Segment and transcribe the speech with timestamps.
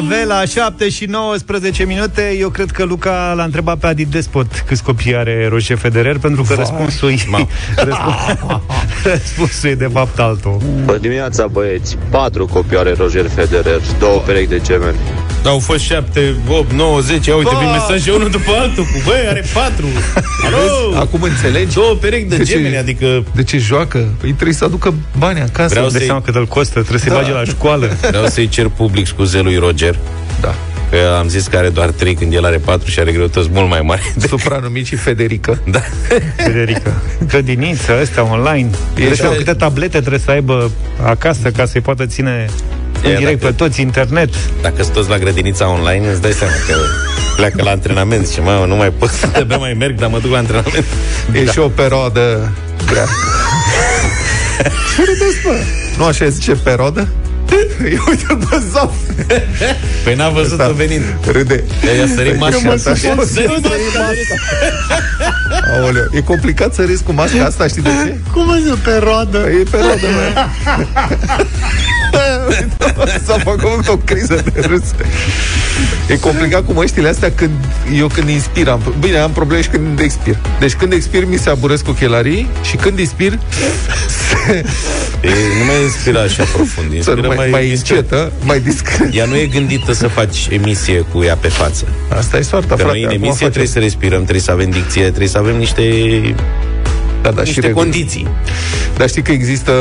[0.00, 2.36] Favela, 7 și 19 minute.
[2.38, 6.42] Eu cred că Luca l-a întrebat pe Adi Despot câți copii are Roger Federer, pentru
[6.42, 7.14] că răspunsul e,
[7.76, 8.62] răspunsul,
[9.12, 10.56] răspunsul e de fapt altul.
[10.84, 11.98] Bună dimineața, băieți.
[12.10, 14.96] Patru copii are Roger Federer, două perechi de gemeni.
[15.44, 19.24] Au fost 7, 8, 9, 10 Ia uite, vin mesaje unul după altul cu Băi,
[19.28, 19.84] are 4
[20.46, 20.98] Alo!
[20.98, 21.74] Acum înțelegi?
[21.74, 23.98] Două perechi de, De ce- gemeni Adică De ce joacă?
[24.20, 25.68] Păi trebuie să aducă bani acasă.
[25.68, 27.86] Vreau Dai să-i- seama cât îl costă, trebuie să-i bage la școală.
[28.08, 29.98] vreau să-i cer public scuzele lui Roger
[30.40, 30.54] Da.
[30.90, 33.68] Că am zis că are doar 3 când el are 4 și are greutăți mult
[33.68, 35.58] mai mari Supranumit și Federica.
[35.70, 35.80] Da
[36.36, 36.92] Federica.
[37.28, 38.70] Grădiniță, astea online.
[38.94, 39.28] Deci așa.
[39.28, 40.70] câte tablete trebuie să aibă
[41.04, 42.46] acasă ca să-i poată ține
[43.04, 44.28] în E, direct dacă- pe toți internet.
[44.62, 46.74] Dacă sunt toți la grădinița online Îți dai seama că
[47.36, 50.30] pleacă la antrenament Și mă, nu mai pot să de mai merg Dar mă duc
[50.30, 50.84] la antrenament
[51.32, 52.50] E și o perioadă
[52.86, 53.04] grea.
[54.96, 55.52] Ce râdeți, mă?
[55.98, 57.08] Nu așa zice perioadă?
[57.92, 58.92] Ia uite pe Zaf.
[60.04, 61.64] Păi n-a văzut-o venind Râde.
[61.98, 63.02] I-a sărit masca mă suport.
[63.04, 64.34] Ia sărit masca
[65.80, 66.04] Aoleu.
[66.12, 68.16] E complicat să râzi cu masca asta, știi de ce?
[68.32, 69.38] Cum e pe roadă?
[69.38, 70.46] E perioadă, mă.
[73.26, 74.82] S-a făcut o criză de râs.
[76.08, 77.50] E complicat cu măștile astea când
[77.96, 80.38] eu când inspir am, Bine, am probleme și când expir.
[80.58, 83.38] Deci când expir mi se aburesc ochelarii Și când inspir
[84.08, 84.54] se,
[85.20, 85.28] E,
[85.58, 89.36] Nu mai inspira așa profund să Inspira mai, mai, mai încetă Mai discret Ea nu
[89.36, 91.84] e gândită să faci emisie cu ea pe față.
[92.08, 94.50] Asta e soarta, Că frate noi în acum emisie facem- trebuie să respirăm, trebuie să
[94.50, 95.82] avem dicție, trebuie să avem niște,
[97.24, 97.82] da, da, și niște reguli.
[97.90, 98.28] condiții.
[98.96, 99.72] Dar știi că există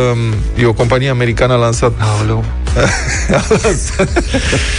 [0.58, 2.46] E o companie americană a lansat Aoleu.
[3.38, 4.24] A lansat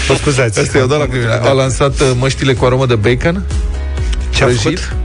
[0.08, 0.60] Vă scuzați.
[0.60, 3.44] Asta eu doar la criminal A lansat uh, măștile cu aromă de bacon
[4.30, 4.62] Ce a prăjit.
[4.62, 4.96] făcut?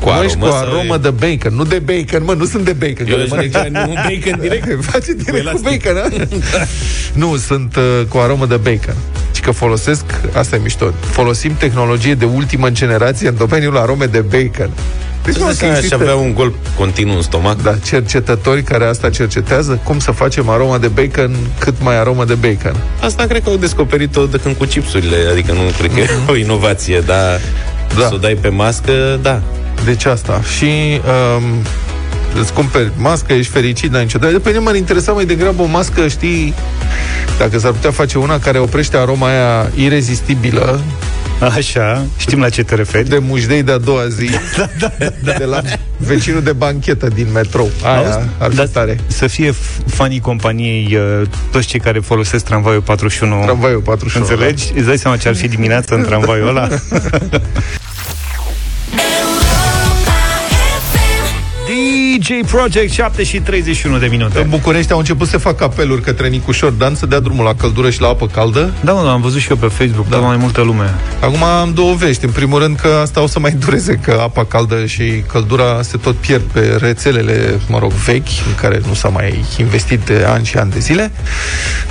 [0.00, 2.64] Cu Măști cu aromă sau aromă e- de bacon Nu de bacon, mă, nu sunt
[2.64, 4.84] de bacon Eu că le zic face- că nu bacon direct.
[4.90, 5.82] Face direct cu elastic.
[5.84, 6.26] bacon, a?
[7.22, 8.94] Nu, sunt uh, cu aromă de bacon
[9.33, 10.04] Și că folosesc,
[10.36, 14.70] asta e mișto Folosim tehnologie de ultimă generație În domeniul arome de bacon
[15.24, 17.62] Deci nu, Deci că aș există- avea un gol continuu în stomac.
[17.62, 22.34] da, cercetători care asta cercetează Cum să facem aroma de bacon Cât mai aromă de
[22.34, 26.08] bacon Asta cred că au descoperit-o de când cu chipsurile, adică nu cred că e
[26.28, 27.40] o inovație, dar
[27.94, 28.00] Da.
[28.00, 28.06] da.
[28.06, 29.42] să o dai pe mască, da.
[29.84, 31.00] Deci asta Și
[31.36, 31.42] um,
[32.40, 34.18] îți cumperi mască, ești fericit, n-ai nicio...
[34.18, 36.54] Dar de pe mine m-ar interesa mai degrabă o mască, știi,
[37.38, 40.80] dacă s-ar putea face una care oprește aroma aia irezistibilă
[41.40, 43.08] Așa, știm la ce te referi.
[43.08, 44.30] de mușdei de-a doua zi
[45.38, 45.60] de la
[45.96, 47.70] vecinul de banchetă din metrou.
[47.84, 48.18] Aia Auzi?
[48.38, 48.98] ar fi Dar tare.
[49.06, 53.42] Să fie f- fanii companiei uh, toți cei care folosesc tramvaiul 41.
[53.44, 54.26] Tramvaiul 41.
[54.26, 54.72] Înțelegi?
[54.76, 56.68] Îți dai seama ce ar fi dimineața în tramvaiul ăla?
[62.18, 64.46] DJ Project 7 și 31 de În minute.
[64.48, 68.00] București au început să facă apeluri către Nicușor Dan să dea drumul la căldură și
[68.00, 68.72] la apă caldă.
[68.80, 70.16] Da, mă, am văzut și eu pe Facebook, da.
[70.16, 70.94] mai multă lume.
[71.20, 72.24] Acum am două vești.
[72.24, 75.02] În primul rând că asta o să mai dureze, că apa caldă și
[75.32, 80.00] căldura se tot pierd pe rețelele, mă rog, vechi, în care nu s-a mai investit
[80.00, 81.12] de ani și ani de zile.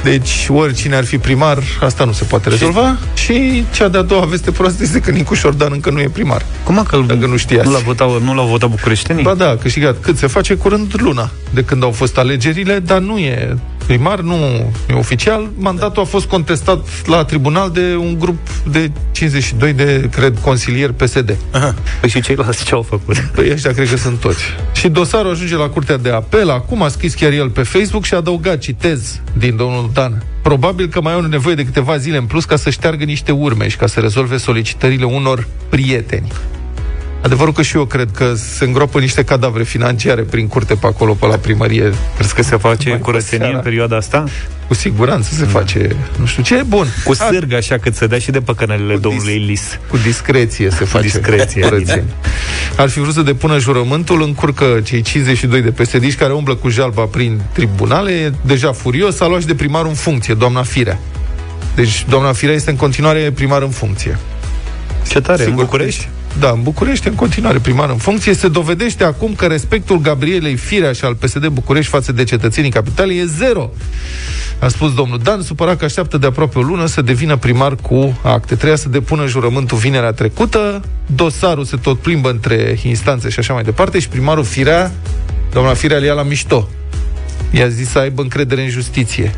[0.03, 2.97] Deci, oricine ar fi primar, asta nu se poate rezolva.
[3.15, 6.45] Și cea de-a doua veste proastă este că Nicu Șordan încă nu e primar.
[6.63, 7.67] Cum că Dacă nu știați.
[7.67, 9.23] Nu l-a votat, nu l-au votat bucureștenii?
[9.23, 9.95] Ba da, a câștigat.
[10.01, 14.35] Cât se face curând luna de când au fost alegerile, dar nu e primar, nu
[14.89, 15.49] e oficial.
[15.57, 18.37] Mandatul a fost contestat la tribunal de un grup
[18.71, 21.37] de 52 de, cred, consilieri PSD.
[21.51, 21.75] Aha.
[21.99, 23.17] Păi și ceilalți ce au făcut?
[23.35, 24.43] Păi ăștia cred că sunt toți.
[24.73, 28.13] Și dosarul ajunge la Curtea de Apel, acum a scris chiar el pe Facebook și
[28.13, 30.23] a adăugat, citez, din domnul Dan.
[30.41, 33.67] Probabil că mai au nevoie de câteva zile în plus ca să șteargă niște urme
[33.67, 36.27] și ca să rezolve solicitările unor prieteni.
[37.23, 41.13] Adevărul că și eu cred că se îngropă niște cadavre financiare prin curte pe acolo,
[41.13, 41.93] pe la primărie.
[42.17, 43.57] Crezi că se face Mai curățenie seara.
[43.57, 44.23] în perioada asta?
[44.67, 46.87] Cu siguranță se face, nu știu ce, bun.
[47.03, 49.79] Cu sârgă, așa, cât să dea și de păcănelele Cu domnului dis- Lis.
[49.89, 52.03] Cu discreție se face discreție, curățenie.
[52.77, 57.01] Ar fi vrut să depună jurământul, încurcă cei 52 de psd care umblă cu jalba
[57.03, 60.99] prin tribunale, e deja furios, a luat și de primar în funcție, doamna Firea.
[61.75, 64.17] Deci doamna Firea este în continuare primar în funcție.
[65.09, 66.07] Ce tare, în Sigur, București?
[66.39, 68.33] Da, în București în continuare primar în funcție.
[68.33, 73.17] Se dovedește acum că respectul Gabrielei Firea și al PSD București față de cetățenii capitalei
[73.17, 73.71] e zero.
[74.59, 78.19] A spus domnul Dan, supărat că așteaptă de aproape o lună să devină primar cu
[78.23, 78.55] acte.
[78.55, 80.81] Trebuia să depună jurământul vinerea trecută,
[81.15, 84.91] dosarul se tot plimbă între instanțe și așa mai departe și primarul Firea,
[85.51, 86.69] doamna Firea le ia la mișto.
[87.51, 89.31] I-a zis să aibă încredere în justiție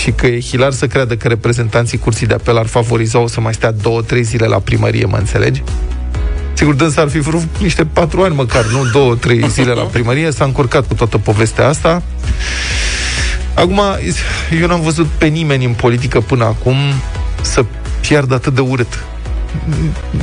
[0.00, 3.54] și că e hilar să creadă că reprezentanții curții de apel ar favoriza-o să mai
[3.54, 5.62] stea două, trei zile la primărie, mă înțelegi?
[6.52, 10.30] Sigur, dânsa ar fi vrut niște patru ani măcar, nu două, trei zile la primărie.
[10.30, 12.02] S-a încurcat cu toată povestea asta.
[13.54, 13.80] Acum,
[14.60, 16.76] eu n-am văzut pe nimeni în politică până acum
[17.40, 17.64] să
[18.00, 19.04] pierdă atât de urât.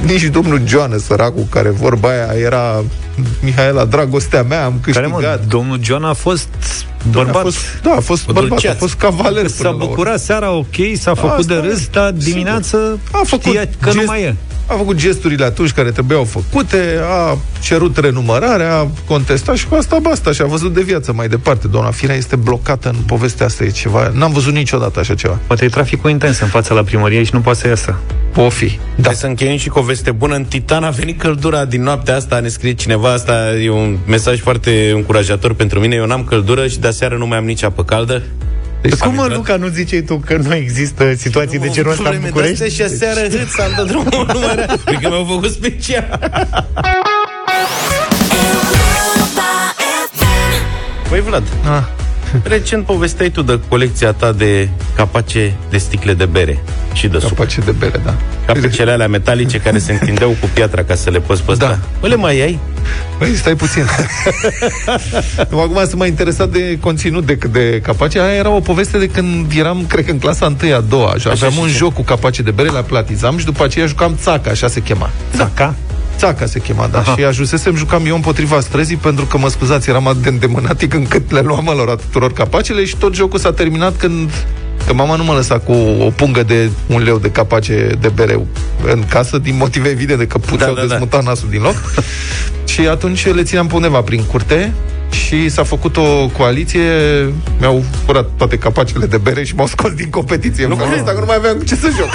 [0.06, 2.84] Nici domnul Joană, săracul, care vorba aia era
[3.42, 5.12] Mihaela, dragostea mea, am câștigat.
[5.12, 6.48] Care, mă, domnul John a fost
[7.12, 7.36] bărbat.
[7.36, 9.48] A fost, da, a fost bărbat, a fost cavaler.
[9.48, 13.90] S-a bucurat seara, ok, s-a făcut Asta de râs, dar dimineață a făcut știa că
[13.90, 14.36] gest, nu mai e.
[14.70, 20.00] A făcut gesturile atunci care trebuiau făcute, a cerut renumărarea, a contestat și cu asta
[20.02, 21.68] basta și a văzut de viață mai departe.
[21.68, 24.12] Doamna Firea este blocată în povestea asta, e ceva.
[24.14, 25.40] N-am văzut niciodată așa ceva.
[25.48, 27.96] Poate e traficul intens în fața la primărie și nu poate să iasă.
[28.36, 28.80] O fi.
[28.96, 29.04] Da.
[29.06, 30.36] Hai să încheiem și cu o veste bună.
[30.36, 34.40] În Titan a venit căldura din noaptea asta, ne scrie cineva, asta e un mesaj
[34.40, 35.96] foarte încurajator pentru mine.
[35.96, 38.24] Eu n-am căldură și de aseară nu mai am nici apă caldă.
[38.90, 42.10] Deci Cum, mă, Luca, nu ziceai tu că nu există situații nu, de genul ăsta
[42.10, 42.76] în București?
[42.76, 44.66] și aseară hât s-a dat drumul numără.
[44.86, 46.20] Cred că mi-au făcut special.
[51.10, 52.07] Păi, Vlad, ah.
[52.44, 56.60] Recent povesteai tu de colecția ta de capace de sticle de bere
[56.94, 57.66] și de Capace suc.
[57.66, 58.16] de bere, da.
[58.46, 61.68] Capecele alea metalice care se întindeau cu piatra ca să le poți păstra.
[61.68, 61.80] Da.
[62.00, 62.60] Bă, le mai ai?
[63.18, 63.86] Păi, stai puțin.
[65.40, 68.20] Acum sunt mai interesat de conținut decât de capace.
[68.20, 71.16] Aia era o poveste de când eram, cred că în clasa 1 a doua.
[71.20, 74.50] Și aveam un joc cu capace de bere, la platizam și după aceea jucam țaca,
[74.50, 75.10] așa se chema.
[75.36, 75.76] Țaca?
[76.18, 76.98] Țaca se chema, da.
[76.98, 77.16] Aha.
[77.18, 81.32] Și ajunsesem, jucam eu împotriva străzii pentru că, mă scuzați, eram atât de îndemânatic încât
[81.32, 84.30] le luam lor a tuturor capacele și tot jocul s-a terminat când
[84.86, 88.40] Că mama nu mă lăsa cu o pungă de un leu de capace de bere
[88.86, 91.24] în casă, din motive evidente, că puteau da, da, desmuta da.
[91.24, 91.76] nasul din loc.
[92.72, 94.74] și atunci le țineam pe undeva prin curte
[95.10, 96.82] și s-a făcut o coaliție,
[97.60, 100.68] mi-au furat toate capacele de bere și m-au scos din competiție.
[100.68, 102.10] Nu, nu, că nu mai aveam cu ce să joc.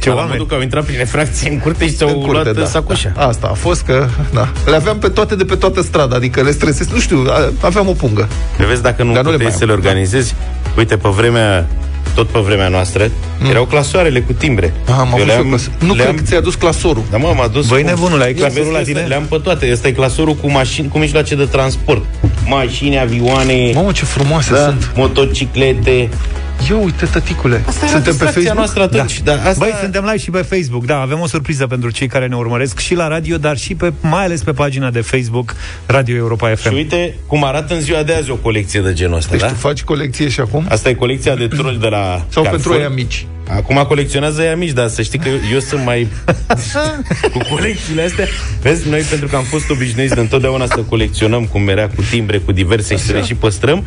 [0.00, 0.46] Ce da, oameni?
[0.46, 3.12] că au intrat prin efracție în curte și ți-au curte, luat da, sacoșa.
[3.16, 3.26] Da.
[3.26, 6.50] Asta a fost că, da, le aveam pe toate de pe toată strada, adică le
[6.50, 7.26] stresez, nu știu,
[7.60, 8.28] aveam o pungă.
[8.56, 10.34] Le vezi dacă nu, Dar nu puteai le să le organizezi.
[10.76, 11.68] Uite, pe vremea
[12.14, 13.10] tot pe vremea noastră,
[13.40, 13.50] mm.
[13.50, 14.72] erau clasoarele cu timbre.
[14.86, 16.08] Ah, am eu le-am, clas- nu le-am...
[16.08, 17.02] cred că ți-a adus clasorul.
[17.10, 17.68] Da, mă, m-a dus.
[17.68, 19.00] Băi, nebunule, ai clasorul la tine?
[19.00, 19.68] Le-am pe toate.
[19.72, 22.04] Ăsta e clasorul cu mașini, cu mijloace de transport.
[22.46, 23.70] Mașini, avioane.
[23.74, 24.92] Mamă, ce frumoase da, sunt.
[24.94, 26.08] Motociclete.
[26.70, 28.54] Eu, uite, tăticule, asta suntem pe Facebook?
[28.54, 29.20] noastră atunci.
[29.20, 29.34] Da.
[29.34, 29.54] Da, asta...
[29.58, 32.78] Băi, suntem live și pe Facebook, da, avem o surpriză pentru cei care ne urmăresc
[32.78, 35.54] și la radio, dar și pe, mai ales pe pagina de Facebook
[35.86, 36.68] Radio Europa FM.
[36.68, 39.46] Și uite cum arată în ziua de azi o colecție de genul ăsta, deci da?
[39.46, 40.66] tu faci colecție și acum?
[40.68, 42.74] Asta e colecția de troli de la Sau Carrefour.
[42.74, 43.26] pentru ei mici?
[43.48, 46.08] Acum colecționează ea mici, dar să știi că eu, eu sunt mai
[47.32, 48.26] cu colecțiile astea.
[48.62, 52.38] Vezi, noi pentru că am fost obișnuiți de întotdeauna să colecționăm cu merea, cu timbre,
[52.38, 53.02] cu diverse Așa.
[53.02, 53.84] și să le și păstrăm,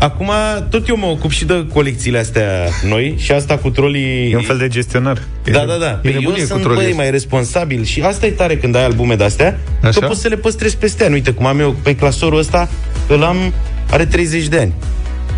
[0.00, 0.30] Acum,
[0.70, 4.30] tot eu mă ocup și de colecțiile astea noi și asta cu trolii...
[4.30, 5.22] E un fel de gestionar.
[5.52, 5.86] Da, da, da.
[5.86, 10.00] Păi eu sunt băi, mai responsabil și asta e tare când ai albume de-astea, Așa?
[10.00, 11.12] că poți să le păstrezi peste ani.
[11.12, 12.68] Uite, cum am eu pe clasorul ăsta,
[13.08, 13.52] îl am,
[13.90, 14.72] are 30 de ani.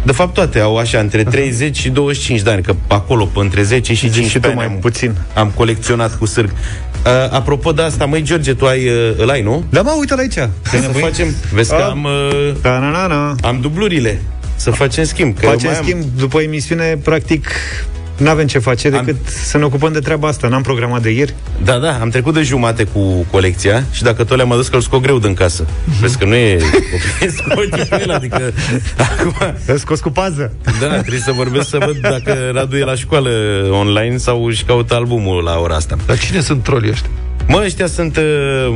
[0.04, 3.62] De fapt, toate au așa, între 30 și 25 de ani, că acolo, pe între
[3.62, 5.14] 10 și 15 și mai am, puțin.
[5.34, 6.50] am colecționat cu sârg.
[6.50, 9.64] Uh, apropo de asta, măi, George, tu ai, uh, îl ai, nu?
[9.70, 10.50] Da, mă, uite-l aici.
[10.62, 12.06] Să facem, vezi că am,
[12.64, 14.20] uh, am dublurile
[14.56, 15.38] să facem schimb.
[15.38, 16.10] Că facem schimb am...
[16.16, 17.46] după emisiune, practic
[18.16, 19.32] nu avem ce face decât am...
[19.44, 20.48] să ne ocupăm de treaba asta.
[20.48, 21.34] N-am programat de ieri.
[21.64, 24.82] Da, da, am trecut de jumate cu colecția și dacă tot le-am adus că îl
[24.82, 25.64] scot greu din casă.
[25.64, 26.00] Mm-hmm.
[26.00, 26.58] Vezi că nu e
[27.28, 28.52] scot adică
[28.96, 29.34] acum...
[29.66, 30.52] Îl scos cu pază.
[30.80, 33.30] Da, trebuie să vorbesc să văd dacă Radu e la școală
[33.70, 35.96] online sau își caută albumul la ora asta.
[36.06, 37.10] Dar cine sunt trolii ăștia?
[37.46, 38.22] Mă, ăștia sunt, uh,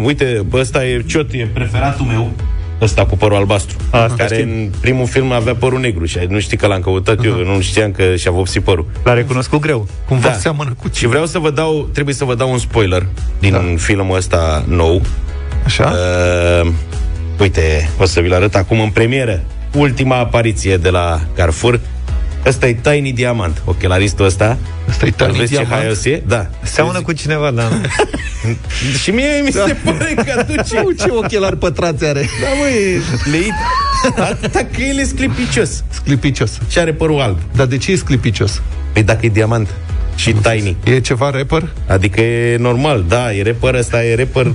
[0.05, 2.33] uite, ăsta e Ciot, e preferatul meu
[2.81, 4.49] ăsta cu părul albastru, Asta care știm.
[4.49, 7.27] în primul film avea părul negru și nu știi că l-am căutat uh-huh.
[7.27, 8.87] eu, nu știam că și-a vopsit părul.
[9.05, 9.89] L-a recunoscut greu.
[10.09, 10.35] Cumva da.
[10.35, 10.99] seamănă cu ce?
[10.99, 13.07] Și vreau să vă dau, trebuie să vă dau un spoiler
[13.39, 13.65] din da.
[13.77, 15.03] filmul ăsta nou.
[15.65, 15.93] Așa?
[16.63, 16.71] Uh,
[17.41, 19.43] uite, o să vi-l arăt acum în premieră.
[19.75, 21.81] Ultima apariție de la Carrefour.
[22.47, 24.59] Ăsta e Tiny Diamant, ochelaristul ăsta.
[24.89, 26.03] Ăsta e Tiny Vezi Diamant?
[26.03, 26.47] ce Da.
[26.63, 27.69] Seamănă cu cineva, da.
[29.03, 29.91] și mie mi se da.
[29.93, 30.71] pare că atunci...
[30.85, 32.21] U, ce ochelari pătrați are.
[32.21, 33.01] Da, măi,
[33.33, 33.53] leit.
[34.31, 35.85] Atâta că el e sclipicios.
[35.91, 36.59] Sclipicios.
[36.69, 37.39] Și are părul alb.
[37.55, 38.63] Dar de ce e sclipicios?
[38.93, 39.69] Păi dacă e diamant
[40.17, 40.77] și Am tiny.
[40.85, 41.69] E ceva rapper?
[41.87, 44.53] Adică e normal, da, e rapper ăsta, e rapper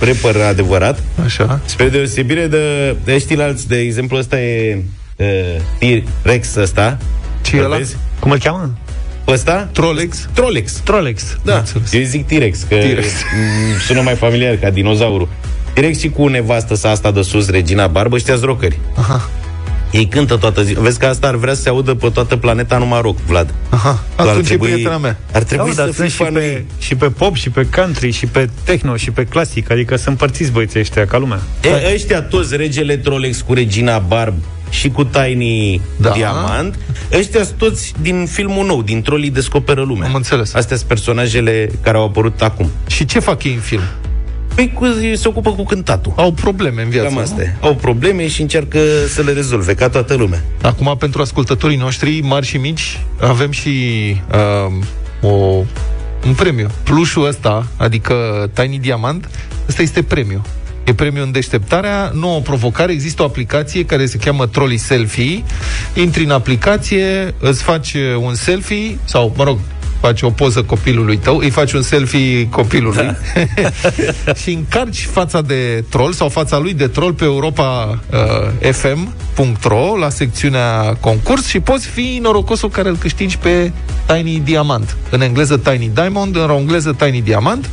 [0.00, 1.02] rapper adevărat.
[1.24, 1.60] Așa.
[1.64, 4.82] Spre deosebire de, de știi alți, de exemplu, ăsta e
[5.16, 6.98] uh, T-Rex ăsta.
[7.42, 7.78] Ce e ăla?
[8.20, 8.70] Cum îl cheamă?
[9.28, 9.68] Ăsta?
[9.72, 10.28] Trolex?
[10.32, 10.72] Trolex.
[10.72, 11.36] Trolex.
[11.42, 11.62] Da.
[11.92, 13.06] Eu zic T-Rex, că T-Rex.
[13.86, 15.28] sună mai familiar ca dinozaurul.
[15.74, 18.78] T-Rex și cu nevastă sa asta de sus, Regina Barbă, ăștia rocări.
[18.96, 19.28] Aha.
[19.92, 20.82] Ei cântă toată ziua.
[20.82, 23.54] Vezi că asta ar vrea să se audă pe toată planeta numai rock, Vlad.
[23.68, 24.02] Aha.
[24.16, 25.16] Atunci ar trebui, e prietena mea.
[25.32, 28.48] Ar trebui da, să fii și pe, și pe pop, și pe country, și pe
[28.64, 29.70] techno, și pe clasic.
[29.70, 31.40] Adică sunt împărțiți băieții ăștia ca lumea.
[31.62, 34.34] E, ăștia toți, regele Trolex cu Regina Barb,
[34.72, 36.10] și cu Tiny Da.
[36.10, 36.78] Diamant.
[37.12, 40.08] Ăștia sunt toți din filmul nou, din Trolii descoperă lumea.
[40.08, 40.54] Am înțeles.
[40.54, 42.70] Astea sunt personajele care au apărut acum.
[42.86, 43.82] Și ce fac ei în film?
[44.54, 46.12] Păi cu, se ocupă cu cântatul.
[46.16, 47.06] Au probleme în viață.
[47.06, 47.22] Cam nu?
[47.22, 47.54] asta e.
[47.60, 50.42] Au probleme și încearcă să le rezolve, ca toată lumea.
[50.62, 53.70] Acum, pentru ascultătorii noștri, mari și mici, avem și
[54.32, 55.64] uh, o,
[56.26, 56.68] un premiu.
[56.82, 58.14] Plușul ăsta, adică
[58.52, 59.28] Tiny Diamant,
[59.68, 60.42] ăsta este premiu.
[60.84, 65.42] E premiu în deșteptarea, nouă provocare, există o aplicație care se cheamă Trolley Selfie.
[65.94, 69.58] Intri în aplicație, îți faci un selfie, sau, mă rog,
[70.02, 73.16] faci o poză copilului tău, îi faci un selfie copilului
[74.24, 74.34] da.
[74.42, 77.98] și încarci fața de troll sau fața lui de troll pe europa
[78.60, 83.72] uh, fm.ro la secțiunea concurs și poți fi norocosul care îl câștigi pe
[84.06, 84.96] Tiny Diamant.
[85.10, 87.70] În engleză Tiny Diamond, în engleză Tiny Diamant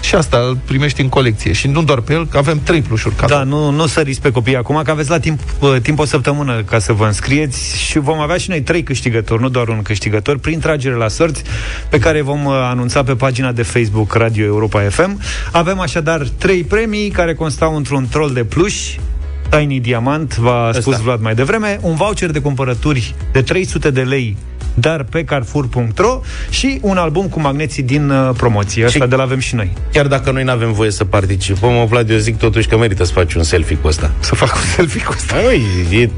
[0.00, 1.52] și asta îl primești în colecție.
[1.52, 3.36] Și nu doar pe el, că avem trei plușuri cadou.
[3.36, 6.62] Da, nu, nu săriți pe copii acum, că aveți la timp, uh, timp o săptămână
[6.62, 10.38] ca să vă înscrieți și vom avea și noi trei câștigători, nu doar un câștigător,
[10.38, 11.42] prin tragere la sorți,
[11.88, 15.20] pe care vom uh, anunța pe pagina de Facebook Radio Europa FM.
[15.52, 19.00] Avem așadar trei premii care constau într-un troll de pluși,
[19.48, 21.02] Tiny Diamant, v-a spus Ăsta.
[21.04, 24.36] Vlad mai devreme, un voucher de cumpărături de 300 de lei
[24.80, 26.20] dar pe carrefour.ro
[26.50, 28.84] și un album cu magneții din uh, promoție.
[28.84, 29.72] Asta Și- de la avem și noi.
[29.92, 33.04] Chiar dacă noi nu avem voie să participăm, mă, Vlad, eu zic totuși că merită
[33.04, 34.10] să faci un selfie cu ăsta.
[34.20, 35.34] Să fac un selfie cu asta.
[35.34, 36.10] Hai, măi, e,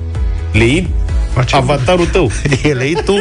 [0.52, 0.88] le iei
[1.34, 2.30] Facem- avatarul tău.
[2.64, 3.12] E lei tu?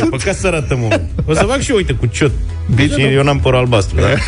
[0.00, 1.00] e păcat să arătăm omul.
[1.26, 2.32] O să fac și eu, uite, cu ciot.
[2.74, 4.06] Bine, Deci eu n-am păr albastru, da?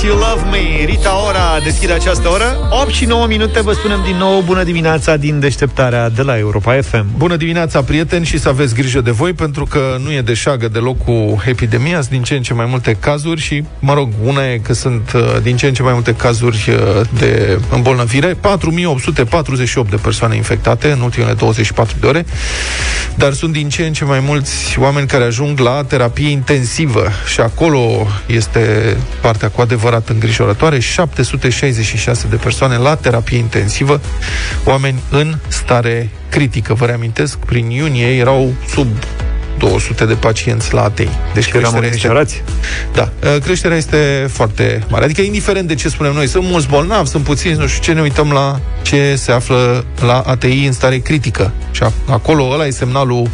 [0.00, 0.84] Let You Love Me?
[0.84, 2.68] Rita Ora deschide această oră.
[2.82, 6.80] 8 și 9 minute vă spunem din nou Bună dimineața din deșteptarea de la Europa
[6.80, 10.34] FM Bună dimineața, prieteni, și să aveți grijă de voi, pentru că nu e de
[10.34, 14.08] șagă deloc cu epidemia, sunt din ce în ce mai multe cazuri și, mă rog,
[14.24, 18.36] una e că sunt uh, din ce în ce mai multe cazuri uh, de îmbolnăvire,
[18.40, 22.26] 4848 de persoane infectate în ultimele 24 de ore,
[23.14, 27.06] dar sunt din ce în ce mai mulți oameni care ajung la terapie intensivă.
[27.32, 34.00] Și acolo este partea cu adevărat îngrijorătoare, 766 de persoane la terapie intensivă,
[34.64, 36.74] oameni în stare critică.
[36.74, 38.88] Vă reamintesc, prin iunie erau sub
[39.60, 41.08] 200 de pacienți la ATI.
[41.34, 42.42] Deci Și eram creșterea este, îngrijorați
[42.92, 43.08] da,
[43.44, 45.04] creșterea este foarte mare.
[45.04, 48.00] Adică, indiferent de ce spunem noi, sunt mulți bolnavi, sunt puțini, nu știu ce, ne
[48.00, 51.52] uităm la ce se află la ATI în stare critică.
[51.70, 53.28] Și a- acolo ăla e semnalul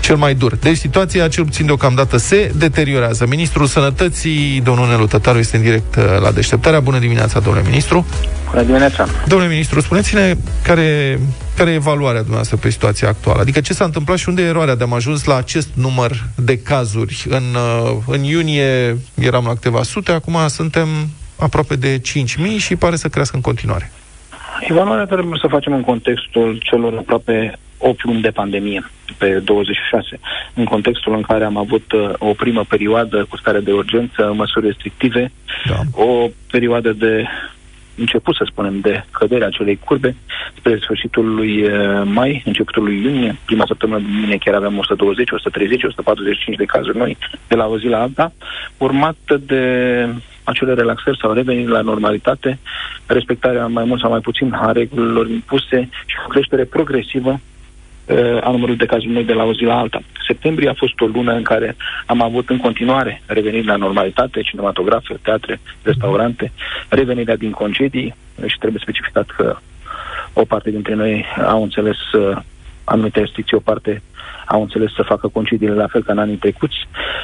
[0.00, 0.56] cel mai dur.
[0.56, 3.26] Deci situația, cel puțin deocamdată, se deteriorează.
[3.28, 6.80] Ministrul Sănătății, domnul Nelu Tătaru, este în direct uh, la deșteptarea.
[6.80, 8.06] Bună dimineața, domnule ministru.
[8.50, 9.06] Bună dimineața!
[9.26, 11.18] Domnule ministru, spuneți-ne care,
[11.56, 13.40] care e evaluarea dumneavoastră pe situația actuală?
[13.40, 16.58] Adică ce s-a întâmplat și unde e eroarea de am ajuns la acest număr de
[16.58, 17.24] cazuri?
[17.28, 20.88] În, uh, în iunie eram la câteva sute, acum suntem
[21.38, 23.90] aproape de 5.000 și pare să crească în continuare.
[24.60, 30.18] Evaluarea trebuie să facem în contextul celor aproape 8 luni de pandemie, pe 26,
[30.54, 34.66] în contextul în care am avut uh, o primă perioadă cu stare de urgență, măsuri
[34.66, 35.32] restrictive,
[35.68, 36.02] Da.
[36.02, 37.26] o perioadă de
[37.96, 40.16] început, să spunem, de căderea acelei curbe
[40.56, 43.36] spre sfârșitul lui uh, mai, începutul lui iunie.
[43.44, 47.16] Prima săptămână din iunie chiar aveam 120, 130, 145 de cazuri noi
[47.48, 48.32] de la o zi la alta,
[48.78, 49.64] urmat de
[50.44, 52.58] acele relaxări sau reveniri la normalitate,
[53.06, 57.55] respectarea mai mult sau mai puțin a regulilor impuse și o creștere progresivă uh,
[58.40, 60.02] a numărului de cazuri noi de la o zi la alta.
[60.26, 65.18] Septembrie a fost o lună în care am avut în continuare reveniri la normalitate, cinematografe,
[65.22, 66.52] teatre, restaurante,
[66.88, 68.14] revenirea din concedii
[68.46, 69.56] și trebuie specificat că
[70.32, 72.36] o parte dintre noi au înțeles uh,
[72.84, 74.02] anumite restricții, o parte
[74.46, 76.76] au înțeles să facă concediile la fel ca în anii trecuți.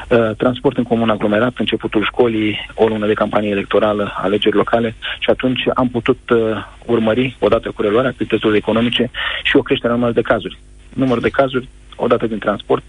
[0.09, 5.31] Uh, transport în comun aglomerat, începutul școlii, o lună de campanie electorală, alegeri locale și
[5.31, 6.39] atunci am putut uh,
[6.87, 9.11] urmări, odată cu reluarea activităților economice
[9.43, 10.59] și o creștere a numărului de cazuri.
[10.95, 12.85] Număr de cazuri, odată din transport,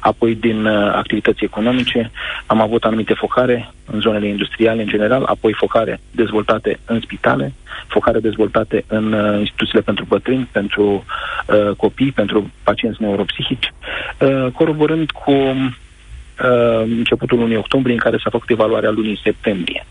[0.00, 2.10] apoi din uh, activități economice,
[2.46, 7.52] am avut anumite focare în zonele industriale în general, apoi focare dezvoltate în spitale,
[7.86, 11.04] focare dezvoltate în uh, instituțiile pentru bătrâni, pentru
[11.46, 13.72] uh, copii, pentru pacienți neuropsihici,
[14.20, 15.56] uh, coroborând cu uh,
[16.98, 19.86] începutul lunii octombrie, în care s-a făcut evaluarea lunii septembrie.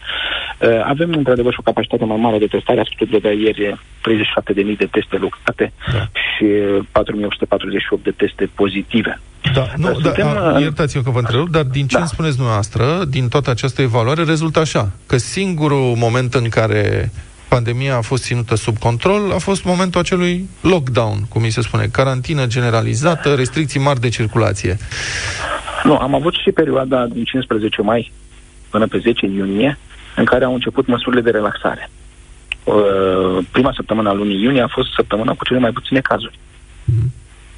[0.60, 2.80] Uh, avem, într-adevăr, și o capacitate mai mare de testare.
[2.80, 6.00] Ați putut vedea ieri 37.000 de teste lucrate Da.
[6.00, 6.46] și
[6.92, 9.20] 4.848 de teste pozitive.
[9.54, 12.00] Da, nu, da, Suntem, a, uh, iertați-mă că vă întrerup, dar din ce Da.
[12.00, 17.12] îmi spuneți dumneavoastră, din toată această evaluare, rezultă așa, că singurul moment în care
[17.54, 21.86] pandemia a fost ținută sub control a fost momentul acelui lockdown, cum mi se spune,
[21.92, 24.78] carantină generalizată, restricții mari de circulație.
[25.84, 28.12] Nu, am avut și perioada din 15 mai
[28.70, 29.78] până pe 10 iunie,
[30.16, 31.90] în care au început măsurile de relaxare.
[32.64, 36.40] Uh, prima săptămână a lunii iunie a fost săptămâna cu cele mai puține cazuri.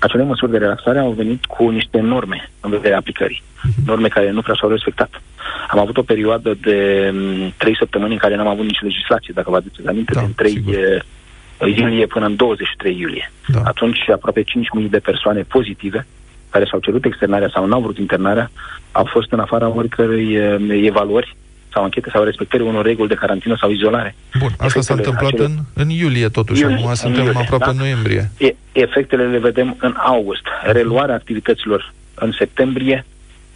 [0.05, 3.43] Acele măsuri de relaxare au venit cu niște norme în vederea aplicării.
[3.85, 5.21] Norme care nu prea s-au respectat.
[5.69, 9.50] Am avut o perioadă de m, trei săptămâni în care n-am avut nici legislație, dacă
[9.50, 10.74] vă aduceți aminte, Da, din 3 sigur.
[10.74, 13.31] uh, iulie până în 23 iulie.
[13.47, 13.62] Da.
[13.63, 16.05] Atunci aproape 5.000 de persoane pozitive
[16.50, 18.51] care s-au cerut externarea sau n-au vrut internarea
[18.91, 21.35] au fost în afara oricărei uh, evaluări
[21.75, 24.15] sau anchete sau respectării unor reguli de carantină sau izolare.
[24.39, 26.62] Bun, asta s-a Efectele întâmplat acele- în, în iulie, totuși.
[26.62, 27.72] Iulie, Acum în suntem iulie, aproape da.
[27.72, 28.32] în noiembrie.
[28.38, 30.46] E, efectele le vedem în august.
[30.63, 33.05] Reluarea activităților în septembrie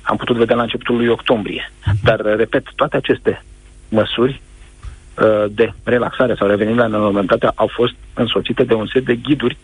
[0.02, 1.72] am putut vedea la începutul lui octombrie.
[2.04, 3.44] Dar, repet, toate aceste
[3.90, 4.42] măsuri
[5.22, 9.58] uh, de relaxare sau revenire la normalitate au fost însoțite de un set de ghiduri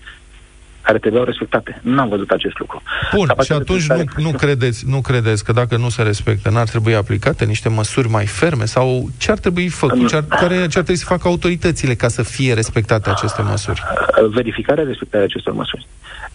[0.86, 1.80] care trebuiau respectate.
[1.82, 2.82] N-am văzut acest lucru.
[3.12, 6.02] Bun, și Capacitatea atunci de nu, testare- nu, credeți, nu credeți că dacă nu se
[6.02, 8.66] respectă, n-ar trebui aplicate niște măsuri mai ferme?
[8.66, 10.08] Sau ce ar trebui făcut?
[10.08, 13.82] Ce ar, care, ce ar trebui să facă autoritățile ca să fie respectate aceste măsuri?
[14.24, 15.88] Uh, verificarea respectarea acestor măsuri.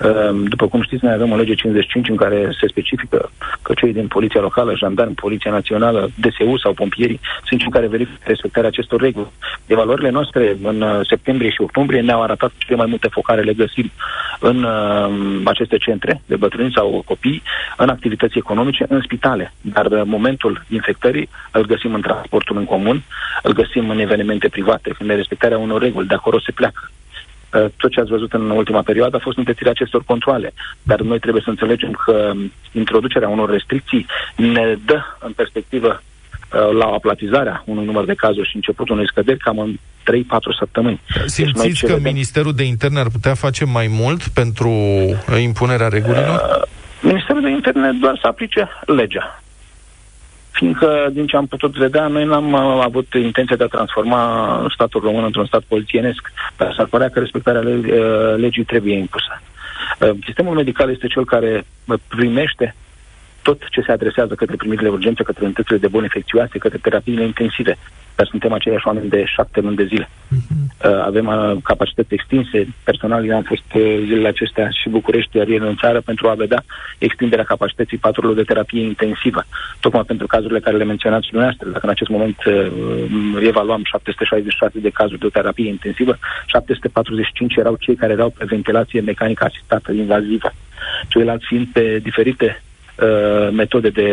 [0.04, 3.30] Uh, După cum știți, noi avem o lege 55 în care se specifică
[3.62, 8.18] că cei din Poliția Locală, Jandarm, Poliția Națională, DSU sau pompierii sunt cei care verifică
[8.24, 9.26] respectarea acestor reguli.
[9.66, 13.90] Evaluările noastre în uh, septembrie și octombrie ne-au arătat cele mai multe focare le găsim
[14.40, 17.42] în uh, aceste centre de bătrâni sau copii,
[17.76, 19.52] în activități economice, în spitale.
[19.60, 23.02] Dar uh, momentul infectării îl găsim în transportul în comun,
[23.42, 26.06] îl găsim în evenimente private, în nerespectarea unor reguli.
[26.06, 26.90] De acolo se pleacă.
[27.54, 30.52] Uh, tot ce ați văzut în ultima perioadă a fost întețirea acestor controle.
[30.82, 36.76] Dar noi trebuie să înțelegem că um, introducerea unor restricții ne dă în perspectivă uh,
[36.78, 39.78] la aplatizarea unui număr de cazuri și începutul unei scăderi cam în 3-4
[40.58, 41.00] săptămâni.
[41.06, 44.68] Deci noi Simțiți ce că vedem- Ministerul de Interne ar putea face mai mult pentru
[44.70, 46.58] uh, impunerea regulilor?
[46.58, 46.68] Uh,
[47.00, 49.42] Ministerul de Interne doar să aplice legea.
[50.60, 55.00] Fiindcă, din ce am putut vedea, noi n-am uh, avut intenția de a transforma statul
[55.00, 59.40] român într-un stat polițienesc, dar s-ar părea că respectarea le- uh, legii trebuie impusă.
[60.00, 62.74] Uh, Sistemul medical este cel care uh, primește
[63.42, 67.78] tot ce se adresează către primirile urgențe, către unitățile de boli infecțioase, către terapiile intensive.
[68.14, 70.08] Dar suntem aceiași oameni de șapte luni de zile.
[70.30, 72.68] Uh, avem uh, capacități extinse.
[72.84, 76.34] Personal, eu am fost uh, zilele acestea și București, iar ieri în țară, pentru a
[76.34, 76.62] vedea
[76.98, 79.44] extinderea capacității paturilor de terapie intensivă.
[79.80, 81.70] Tocmai pentru cazurile care le menționați și dumneavoastră.
[81.70, 87.94] Dacă în acest moment uh, evaluam 766 de cazuri de terapie intensivă, 745 erau cei
[87.94, 90.52] care erau pe ventilație mecanică asistată invazivă.
[91.08, 92.62] Ceilalți fiind pe diferite
[93.02, 94.08] uh, metode de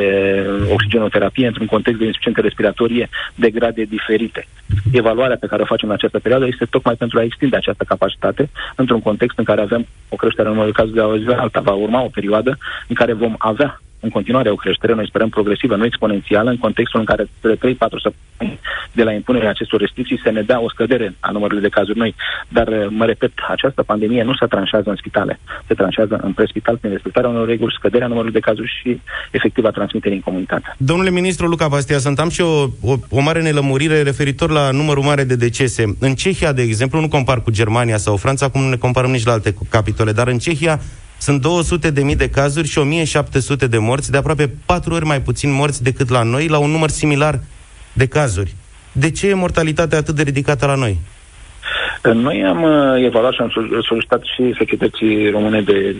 [0.71, 4.47] oxigenoterapie într-un context de insuficiență respiratorie de grade diferite.
[4.91, 8.49] Evaluarea pe care o facem în această perioadă este tocmai pentru a extinde această capacitate
[8.75, 11.25] într-un context în care avem o creștere în numărul de cazuri de la o zi
[11.25, 11.59] la alta.
[11.59, 15.75] Va urma o perioadă în care vom avea în continuare o creștere, noi sperăm progresivă,
[15.75, 18.59] nu exponențială, în contextul în care de 3-4 săptămâni
[18.91, 22.15] de la impunerea acestor restricții se ne dea o scădere a numărului de cazuri noi.
[22.47, 26.77] Dar, uh, mă repet, această pandemie nu se tranșează în spitale, se tranșează în prespital
[26.77, 30.75] prin respectarea unor reguli, scăderea numărului de cazuri și efectiva transmiterii în comunitate.
[30.77, 35.03] Domnule ministru Luca Pastia, sunt am și o, o, o mare nelămurire referitor la numărul
[35.03, 35.95] mare de decese.
[35.99, 39.25] În Cehia, de exemplu, nu compar cu Germania sau Franța, cum nu ne comparăm nici
[39.25, 40.79] la alte capitole, dar în Cehia
[41.17, 45.21] sunt 200 de mii de cazuri și 1700 de morți, de aproape patru ori mai
[45.21, 47.39] puțin morți decât la noi, la un număr similar
[47.93, 48.55] de cazuri.
[48.91, 50.99] De ce e mortalitatea atât de ridicată la noi?
[52.03, 55.95] Noi am uh, evaluat și am sol- solicitat și Societății Române de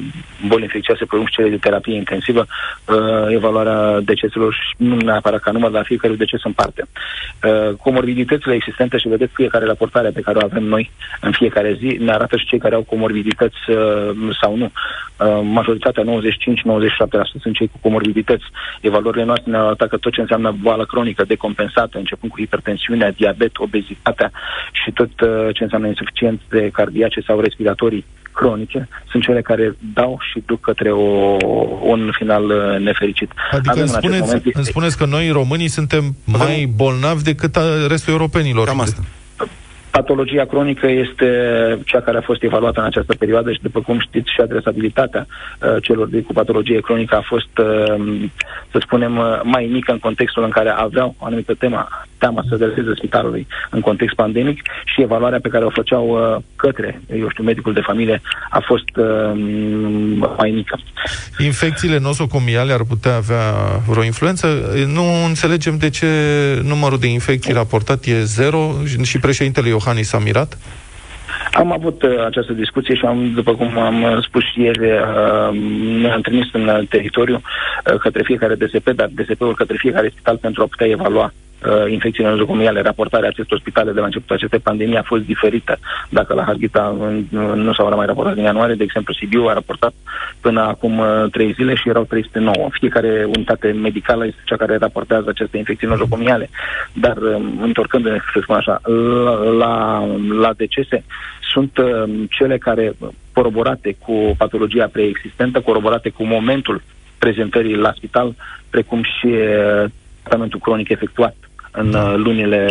[0.47, 2.45] Boli Infecțioase, precum și cele de terapie intensivă,
[2.85, 2.95] uh,
[3.29, 6.83] evaluarea deceselor și nu neapărat ca număr, dar fiecare deces în parte.
[7.43, 11.97] Uh, comorbiditățile existente și vedeți fiecare raportare pe care o avem noi în fiecare zi
[11.99, 14.71] ne arată și cei care au comorbidități uh, sau nu.
[15.19, 16.07] Uh, majoritatea, 95-97%
[17.41, 18.43] sunt cei cu comorbidități.
[18.81, 23.57] Evaluările noastre ne arată că tot ce înseamnă boală cronică decompensată, începând cu hipertensiunea, diabet,
[23.57, 24.31] obezitatea
[24.71, 30.43] și tot uh, ce înseamnă insuficiențe cardiace sau respiratorii cronice, sunt cele care dau și
[30.45, 31.37] duc către o,
[31.81, 33.31] un final uh, nefericit.
[33.51, 37.23] Adică Avem îmi în acest spuneți, moment- îmi spuneți că noi, românii, suntem mai bolnavi
[37.23, 38.65] decât a- restul europenilor.
[38.67, 39.01] Cam asta.
[39.91, 41.29] Patologia cronică este
[41.85, 45.75] cea care a fost evaluată în această perioadă și, după cum știți, și adresabilitatea uh,
[45.81, 48.25] celor de, cu patologie cronică a fost, uh,
[48.71, 52.53] să spunem, uh, mai mică în contextul în care aveau o anumită temă, teama să
[52.53, 57.43] adreseze spitalului în context pandemic și evaluarea pe care o făceau uh, către, eu știu,
[57.43, 59.31] medicul de familie a fost uh,
[60.37, 60.79] mai mică.
[61.39, 63.51] Infecțiile nosocomiale ar putea avea
[63.87, 64.47] vreo influență?
[64.87, 66.07] Nu înțelegem de ce
[66.63, 68.73] numărul de infecții raportat e zero
[69.03, 70.57] și președintele Iohannis s-a mirat?
[71.51, 75.59] Am avut uh, această discuție și am, după cum am uh, spus și ieri, uh,
[76.01, 80.61] ne-am trimis în uh, teritoriu uh, către fiecare DSP, dar DSP-ul către fiecare spital pentru
[80.63, 81.46] a putea evalua uh,
[81.89, 85.77] infecțiile nozocomiale, raportarea acestor spitale de la începutul acestei pandemii a fost diferită.
[86.09, 89.93] Dacă la Harghita în, nu s-au mai raportat în ianuarie, de exemplu, Sibiu a raportat
[90.41, 92.67] până acum uh, trei zile și erau 309.
[92.71, 96.49] Fiecare unitate medicală este cea care raportează aceste infecții nozocomiale.
[96.93, 100.05] Dar, uh, întorcându-ne, să spun așa, la, la,
[100.39, 101.03] la decese,
[101.51, 102.95] sunt uh, cele care,
[103.33, 106.81] coroborate cu patologia preexistentă, coroborate cu momentul
[107.17, 108.35] prezentării la spital,
[108.69, 109.89] precum și uh,
[110.23, 111.35] tratamentul cronic efectuat
[111.77, 112.15] în da.
[112.15, 112.69] lunile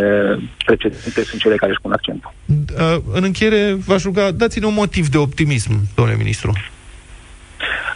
[0.64, 2.33] precedente sunt cele care își pun accentul.
[2.47, 6.53] Uh, în încheiere, v-aș ruga, dați-ne un motiv de optimism, domnule ministru.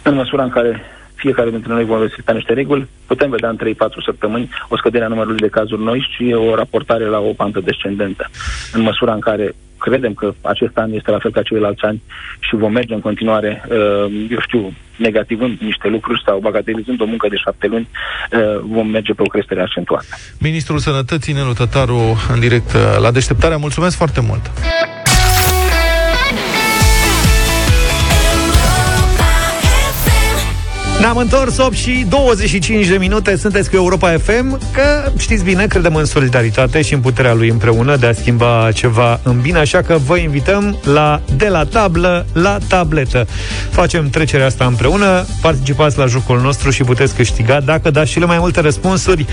[0.03, 0.81] În măsura în care
[1.15, 3.59] fiecare dintre noi vom respecta niște reguli, putem vedea în 3-4
[4.05, 8.29] săptămâni o scădere a numărului de cazuri noi și o raportare la o pantă descendentă.
[8.73, 12.01] În măsura în care credem că acest an este la fel ca ceilalți ani
[12.39, 17.27] și vom merge în continuare, uh, eu știu, negativând niște lucruri sau bagatelizând o muncă
[17.27, 18.39] de șapte luni, uh,
[18.75, 20.05] vom merge pe o creștere accentuată.
[20.39, 22.01] Ministrul Sănătății, Nelu Tătaru,
[22.33, 23.57] în direct uh, la deșteptarea.
[23.57, 24.51] Mulțumesc foarte mult!
[31.01, 35.95] Ne-am întors 8 și 25 de minute, sunteți cu Europa FM, că știți bine, credem
[35.95, 39.97] în solidaritate și în puterea lui împreună de a schimba ceva în bine, așa că
[40.05, 43.27] vă invităm la de la tablă la tabletă.
[43.69, 48.37] Facem trecerea asta împreună, participați la jocul nostru și puteți câștiga, dacă dați cele mai
[48.39, 49.25] multe răspunsuri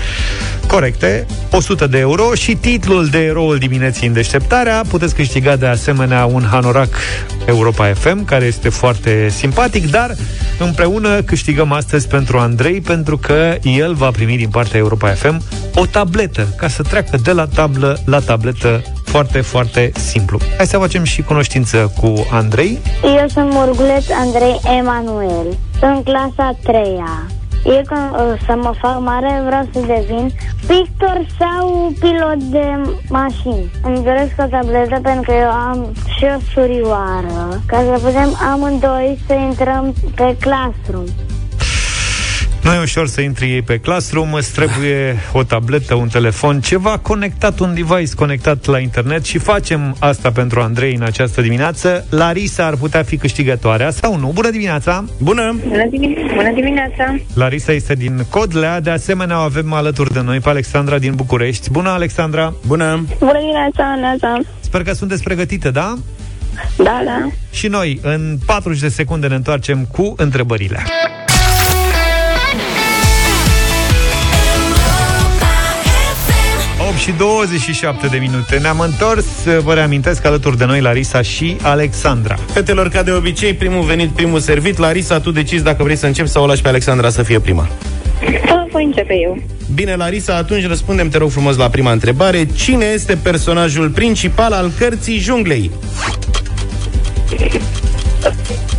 [0.67, 4.83] corecte, 100 de euro și titlul de eroul dimineții în deșteptarea.
[4.87, 6.89] Puteți câștiga de asemenea un hanorac
[7.45, 10.15] Europa FM, care este foarte simpatic, dar
[10.59, 15.41] împreună câștigăm câștigăm astăzi pentru Andrei, pentru că el va primi din partea Europa FM
[15.75, 20.39] o tabletă, ca să treacă de la tablă la tabletă foarte, foarte simplu.
[20.57, 22.79] Hai să facem și cunoștință cu Andrei.
[23.03, 25.57] Eu sunt Murguleț Andrei Emanuel.
[25.79, 27.39] Sunt clasa 3 -a.
[27.65, 30.31] Eu când o să mă fac mare vreau să devin
[30.67, 32.67] pictor sau pilot de
[33.09, 33.71] mașini.
[33.83, 39.19] Îmi doresc o tabletă pentru că eu am și o surioară ca să putem amândoi
[39.27, 41.05] să intrăm pe classroom.
[42.63, 46.97] Nu e ușor să intri ei pe Classroom, îți trebuie o tabletă, un telefon, ceva
[46.97, 52.05] conectat, un device conectat la internet și facem asta pentru Andrei în această dimineață.
[52.09, 54.31] Larisa ar putea fi câștigătoarea sau nu?
[54.33, 55.05] Bună dimineața!
[55.19, 55.55] Bună!
[55.67, 57.15] Bună, dimine- Bună dimineața!
[57.33, 61.71] Larisa este din Codlea, de asemenea o avem alături de noi pe Alexandra din București.
[61.71, 62.53] Bună, Alexandra!
[62.67, 63.05] Bună!
[63.19, 64.37] Bună dimineața, Neața!
[64.59, 65.93] Sper că sunteți pregătite, da?
[66.77, 67.27] Da, da.
[67.51, 70.83] Și noi, în 40 de secunde, ne întoarcem cu întrebările.
[76.99, 78.57] Și 27 de minute.
[78.57, 79.25] Ne-am întors,
[79.63, 82.35] vă reamintesc, alături de noi Larisa și Alexandra.
[82.53, 84.77] Fetelor, ca de obicei, primul venit, primul servit.
[84.77, 87.67] Larisa, tu decizi dacă vrei să începi sau o lași pe Alexandra să fie prima.
[88.45, 89.41] Da, voi începe eu.
[89.73, 92.47] Bine, Larisa, atunci răspundem, te rog frumos, la prima întrebare.
[92.55, 95.71] Cine este personajul principal al cărții junglei?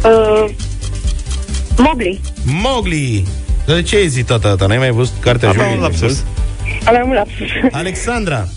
[0.04, 0.50] Uh,
[1.76, 2.20] Mowgli.
[2.44, 3.24] Mowgli!
[3.66, 4.66] De ce ai ezitat tata?
[4.66, 6.16] N-ai mai văzut cartea Avea un junglei?
[6.80, 6.88] Lapsus.
[6.88, 7.48] Aveam un lapsus.
[7.72, 8.48] Alexandra,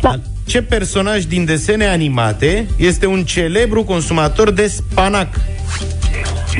[0.00, 0.20] Da.
[0.46, 5.40] ce personaj din desene animate este un celebru consumator de spanac?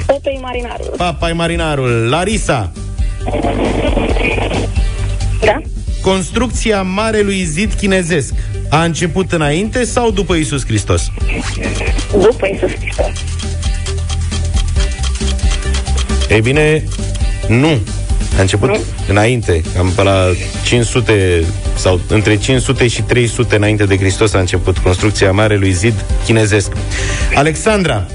[0.07, 0.95] Popei marinarul.
[0.97, 2.09] Papai Marinarul.
[2.09, 2.73] Larisa,
[5.45, 5.61] Da?
[6.01, 8.35] construcția Marelui Zid chinezesc
[8.69, 11.11] a început înainte sau după Isus Hristos?
[12.13, 13.07] După Iisus Hristos.
[16.29, 16.85] Ei bine,
[17.49, 17.79] nu.
[18.41, 18.79] A început nu?
[19.09, 20.27] înainte, cam pe la
[20.63, 21.45] 500
[21.77, 26.73] sau între 500 și 300 înainte de Hristos a început construcția Marelui Zid chinezesc.
[27.35, 28.07] Alexandra.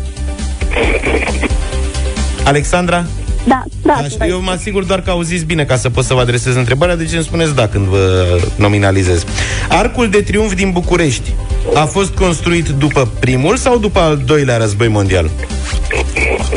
[2.44, 3.06] Alexandra?
[3.48, 3.94] Da, da.
[3.94, 4.32] Aș, sunt aici.
[4.32, 7.12] eu mă asigur doar că auziți bine ca să pot să vă adresez întrebarea, deci
[7.14, 9.26] îmi spuneți da când vă nominalizez.
[9.70, 11.34] Arcul de triumf din București
[11.76, 15.30] a fost construit după primul sau după al doilea război mondial?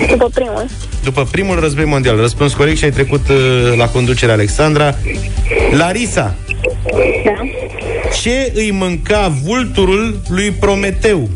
[0.08, 0.66] După primul.
[1.04, 2.16] După primul război mondial.
[2.16, 3.37] Răspuns corect și ai trecut uh,
[3.76, 4.94] la conducere, Alexandra.
[5.70, 6.34] Larisa,
[7.24, 7.42] Da?
[8.22, 11.28] ce îi mânca vulturul lui Prometeu?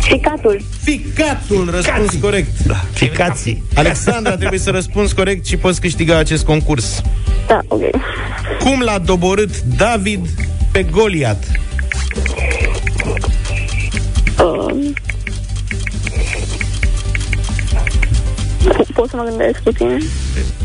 [0.00, 0.60] Ficatul.
[0.82, 2.58] Ficatul, răspuns corect.
[2.66, 3.62] Da, ficații.
[3.74, 7.02] Alexandra, trebuie să răspunzi corect și poți câștiga acest concurs.
[7.46, 7.80] Da, ok.
[8.58, 10.26] Cum l-a doborât David
[10.72, 11.44] pe Goliat?
[18.98, 20.02] Pot să mă gândesc puțin?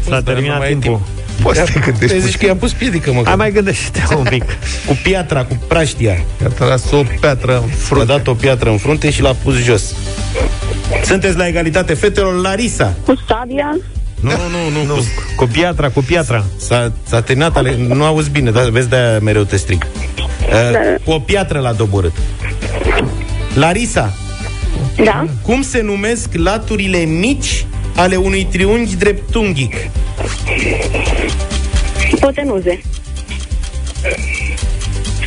[0.03, 0.99] S-a Dar nu terminat mai ai timpul.
[1.41, 2.15] Poți să te gândești.
[2.15, 3.21] Te zici că i-am pus piedică, mă.
[3.25, 4.43] Hai mai gândește un pic.
[4.85, 6.11] Cu piatra, cu praștia.
[6.41, 8.05] I-a tras o piatră în A frunte.
[8.05, 9.95] dat o piatră în frunte și l-a pus jos.
[11.05, 12.93] Sunteți la egalitate, fetelor Larisa.
[13.05, 13.77] Cu sabia?
[14.19, 14.95] Nu, nu, nu, nu.
[14.95, 15.03] Nu,
[15.35, 16.43] cu piatra, cu piatra.
[16.57, 17.75] S-a, s-a terminat, ale...
[17.87, 19.87] nu auzi bine, dar vezi de mereu te strig.
[20.17, 22.13] Uh, cu o piatră l-a doborât.
[23.53, 24.13] Larisa,
[25.03, 25.25] Da?
[25.41, 29.89] cum se numesc laturile mici ale unui triunghi dreptunghic?
[32.09, 32.81] Hipotenuze.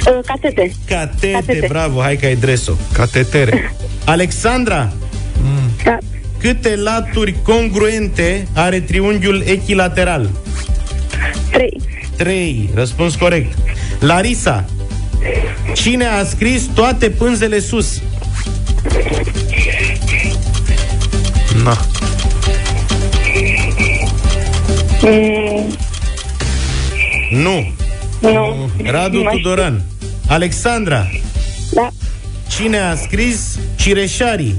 [0.07, 0.73] Uh, Catete.
[0.87, 1.67] Catete, Catete.
[1.69, 2.73] bravo, hai că ai dres-o.
[2.93, 3.73] Catetere.
[4.05, 4.93] Alexandra,
[5.85, 5.99] Da.
[6.39, 10.31] câte laturi congruente are triunghiul echilateral?
[11.51, 11.81] 3.
[12.17, 12.71] 3.
[12.75, 13.59] Răspuns corect.
[14.01, 14.65] Larisa,
[15.75, 18.03] cine a scris toate pânzele sus?
[21.65, 21.77] Na.
[25.07, 25.77] Mm,
[27.31, 27.73] Nu.
[28.21, 28.71] nu.
[28.85, 29.83] Radu Nu mai Tudoran.
[30.29, 31.21] Alexandra, știu.
[31.75, 31.89] Da.
[32.49, 34.55] cine a scris Cireșarii?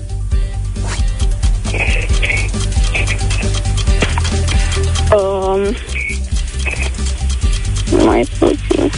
[5.11, 5.75] Um,
[8.05, 8.91] mai puțin.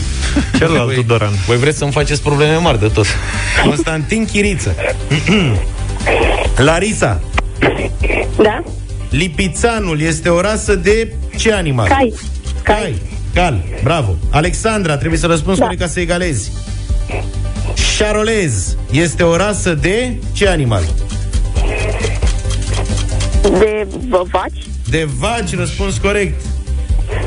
[0.57, 1.31] Celălalt Tudoran.
[1.47, 3.05] Voi vreți să-mi faceți probleme mari de tot.
[3.65, 4.75] Constantin Chiriță.
[6.65, 7.21] Larisa,
[8.41, 8.63] Da?
[9.09, 11.87] Lipițanul este o rasă de ce animal?
[11.87, 12.13] Cai.
[12.63, 12.95] Cai.
[13.33, 13.63] Cal.
[13.83, 14.15] Bravo.
[14.29, 15.65] Alexandra, trebuie să răspunzi Da.
[15.65, 16.51] corect ca să egalezi.
[17.97, 20.83] Charolez este o rasă de ce animal?
[23.41, 23.87] De
[24.31, 24.63] vaci.
[24.89, 26.41] De vaci, răspuns corect.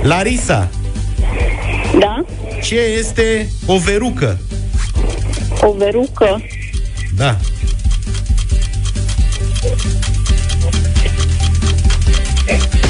[0.02, 0.68] Larisa,
[1.98, 2.24] Da?
[2.62, 4.38] ce este o verucă?
[5.60, 6.42] O verucă.
[7.16, 7.36] Da.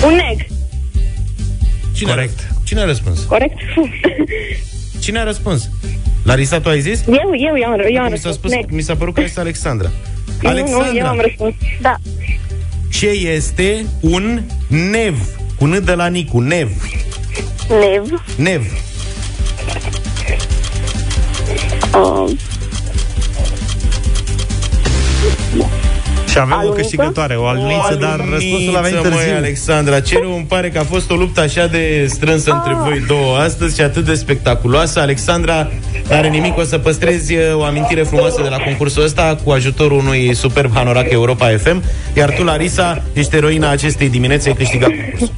[0.05, 0.52] Un neg.
[2.03, 2.39] Cine Corect.
[2.51, 3.21] A, cine a răspuns?
[3.21, 3.59] Corect?
[5.05, 5.69] Cine a răspuns?
[6.25, 7.01] Larisa, tu ai zis?
[7.07, 8.35] eu, eu, eu, am- eu am Mi s-a, răspuns.
[8.35, 8.71] spus, Neg.
[8.71, 9.91] mi s-a părut că este Alexandra.
[10.43, 11.55] Nu, nu, eu Alexandra, am răspuns.
[11.81, 11.97] Da.
[12.91, 14.43] ce este un
[14.91, 15.17] nev?
[15.59, 16.71] Cu N de la Nicu, nev.
[17.69, 18.23] Nev.
[18.37, 18.63] Nev.
[21.95, 22.39] Um,
[26.33, 26.81] Și avem o Aluniță?
[26.81, 29.35] câștigătoare, o aluniță, dar răspunsul a venit Aluniță, măi, târziu.
[29.37, 32.57] Alexandra, ce rău îmi pare că a fost o luptă așa de strânsă Ah.
[32.57, 35.01] între voi două astăzi și atât de spectaculoasă.
[35.01, 35.71] Alexandra
[36.09, 39.99] n-are nimic, o să păstrezi uh, o amintire frumoasă de la concursul ăsta cu ajutorul
[39.99, 41.83] unui superb hanorac Europa FM,
[42.17, 45.31] iar tu, Larisa, ești eroina acestei dimineți, ai câștigat concursul.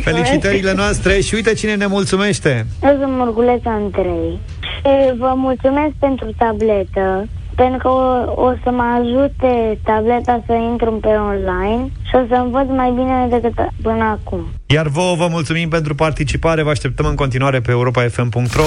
[0.00, 2.66] Felicitările noastre și uite cine ne mulțumește.
[2.82, 4.38] Eu sunt Murguleț Andrei.
[4.84, 10.90] E, Vă mulțumesc pentru tabletă, pentru că o, o să mă ajute tableta să intru
[10.90, 14.40] pe online și o să învăț mai bine decât până acum.
[14.66, 18.64] Iar vouă vă mulțumim pentru participare, vă așteptăm în continuare pe europa.fm.ro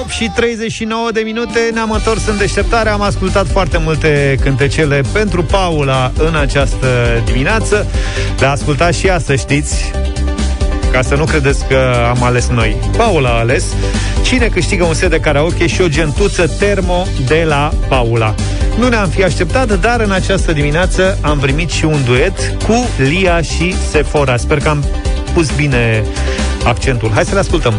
[0.00, 5.42] 8 și 39 de minute Ne-am întors în deșteptare Am ascultat foarte multe cântecele pentru
[5.42, 6.86] Paula în această
[7.24, 7.86] dimineață
[8.38, 9.92] Le-a ascultat și ea, să știți
[10.92, 12.76] ca să nu credeți că am ales noi.
[12.96, 13.64] Paula a ales.
[14.30, 18.34] Cine câștigă un set de karaoke și o gentuță termo de la Paula.
[18.78, 23.42] Nu ne-am fi așteptat, dar în această dimineață am primit și un duet cu Lia
[23.42, 24.36] și Sephora.
[24.36, 24.84] Sper că am
[25.34, 26.04] pus bine
[26.64, 27.10] accentul.
[27.14, 27.74] Hai să le ascultăm.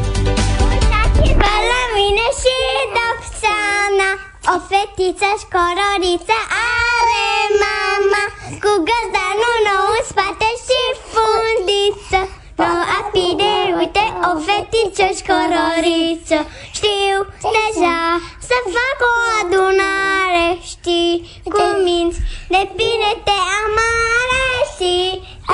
[1.42, 2.56] Pe la mine și
[2.96, 4.12] Doxana
[4.54, 6.38] O fetiță școroriță
[6.78, 7.28] are
[7.64, 8.24] mama
[8.64, 10.80] Cu găzdanul nou în spate și
[11.12, 12.20] fundiță
[12.62, 16.38] Nu apide, uite, o fetiță școroriță
[16.78, 17.18] Știu
[17.58, 18.00] deja
[18.48, 22.20] să fac o adunare Știi cum minți,
[22.54, 24.96] de bine te amare Și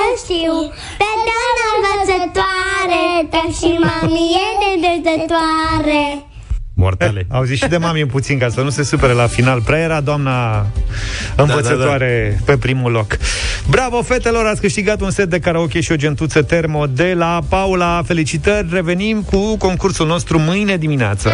[0.02, 0.54] îl știu.
[1.00, 6.27] pe doamna învățătoare Dar și mami e de dezătoare
[6.80, 7.26] Mortale.
[7.28, 9.62] Au zis și de mami puțin ca să nu se supere la final.
[9.62, 10.66] Prea era doamna
[11.36, 12.52] învățătoare da, da, da.
[12.52, 13.16] pe primul loc.
[13.70, 18.02] Bravo, fetelor, ați câștigat un set de karaoke și o gentuță termo de la Paula.
[18.06, 21.30] Felicitări, revenim cu concursul nostru mâine dimineață.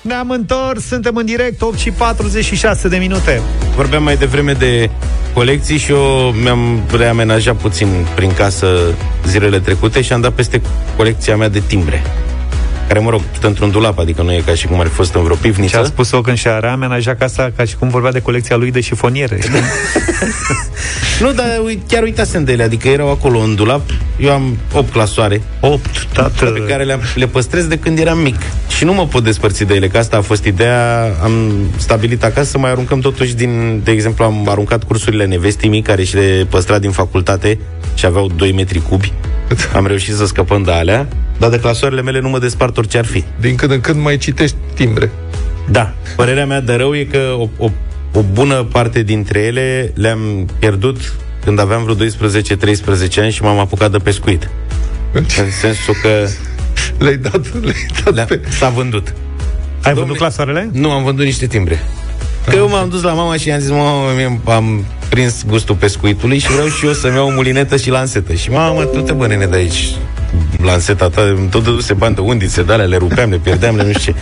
[0.00, 3.40] Ne-am întors, suntem în direct, 8 și 46 de minute.
[3.76, 4.90] Vorbeam mai devreme de
[5.38, 8.94] colecții și eu mi-am reamenajat puțin prin casă
[9.26, 10.60] zilele trecute și am dat peste
[10.96, 12.02] colecția mea de timbre.
[12.88, 15.14] Care, mă rog, stă într-un dulap, adică nu e ca și cum ar fi fost
[15.14, 15.78] în vreo Și pivniță.
[15.80, 19.38] a spus-o când și-a reamenajat casa ca și cum vorbea de colecția lui de șifoniere.
[19.40, 19.52] știi?
[21.20, 23.80] Nu, dar ui- chiar uitasem de ele, adică erau acolo în dulap.
[24.20, 26.44] Eu am 8 clasoare 8, tată.
[26.44, 28.36] pe care le, le păstrez de când eram mic.
[28.76, 31.04] Și nu mă pot despărți de ele, că asta a fost ideea.
[31.22, 33.80] Am stabilit acasă să mai aruncăm totuși din...
[33.84, 37.58] De exemplu, am aruncat cursurile nevestii mii, care și le păstra din facultate
[37.94, 39.12] și aveau 2 metri cubi.
[39.76, 43.04] Am reușit să scăpăm de alea, dar de clasoarele mele nu mă despart orice ar
[43.04, 43.24] fi.
[43.40, 45.10] Din când în când mai citești timbre.
[45.70, 47.70] Da, părerea mea de rău e că o, o,
[48.12, 53.90] o bună parte dintre ele le-am pierdut când aveam vreo 12-13 ani și m-am apucat
[53.90, 54.48] de pescuit.
[55.14, 56.26] În sensul că
[56.98, 58.40] Le-ai dat, le-ai dat le pe...
[58.48, 59.08] s-a vândut.
[59.08, 59.14] Ai
[59.82, 60.68] Domne- vândut clasoarele?
[60.72, 61.82] Nu, am vândut niște timbre.
[62.48, 66.38] Că eu m-am dus la mama și i-am zis, mama, mie am prins gustul pescuitului
[66.38, 68.32] și vreau și eu să-mi iau o mulinetă și lansetă.
[68.34, 69.88] Și mama, tu te bă, nene, de aici
[70.62, 73.82] lanseta ta, îmi tot dăduse bani de undițe, de alea, le rupeam, le pierdeam, le
[73.82, 74.18] nu știu ce.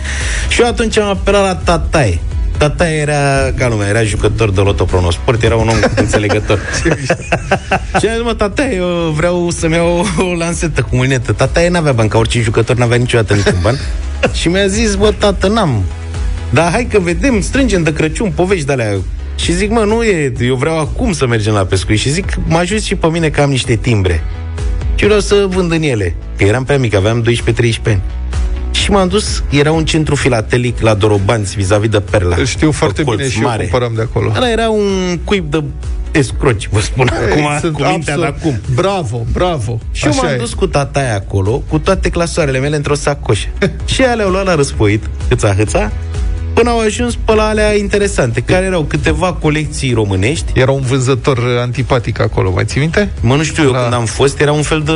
[0.53, 2.19] Și eu atunci am apelat la tataie.
[2.57, 6.59] Tataie era ca lumea, era jucător de loto pronosport, era un om înțelegător.
[7.99, 11.31] și am zis, mă, tataie, eu vreau să-mi iau o, o lansetă cu mulinetă.
[11.31, 13.79] Tataie n-avea bani, ca orice jucător n-avea niciodată niciun ban.
[14.39, 15.83] și mi-a zis, bă, tată, n-am.
[16.49, 18.97] Dar hai că vedem, strângem de Crăciun povești de alea.
[19.35, 21.99] Și zic, mă, nu e, eu vreau acum să mergem la pescuit.
[21.99, 24.23] Și zic, mă ajut și pe mine că am niște timbre.
[24.97, 26.15] Și vreau să vând în ele.
[26.37, 27.25] Că eram prea mic, aveam 12-13
[27.85, 28.01] ani.
[28.71, 32.35] Și m-am dus, era un centru filatelic la Dorobanți, vis-a-vis de Perla.
[32.39, 33.63] Îl știu foarte Pe colț bine și mare.
[33.63, 34.31] eu cumpăram de acolo.
[34.35, 35.63] Ăla era un cuib de
[36.11, 38.75] escroci, vă spun acum, Ei, sunt cu mintea de absolut- acum.
[38.75, 39.79] Bravo, bravo.
[39.91, 40.37] Și eu Așa m-am e.
[40.37, 43.47] dus cu tataia acolo, cu toate clasoarele mele într-o sacoșă.
[43.85, 45.91] și alea au luat la răspoit, hâța, hâța,
[46.57, 50.51] până au ajuns pe la alea interesante, care erau câteva colecții românești.
[50.55, 53.11] Era un vânzător antipatic acolo, mai ții minte?
[53.21, 54.91] Mă, nu știu, eu La- când am fost, era un fel de...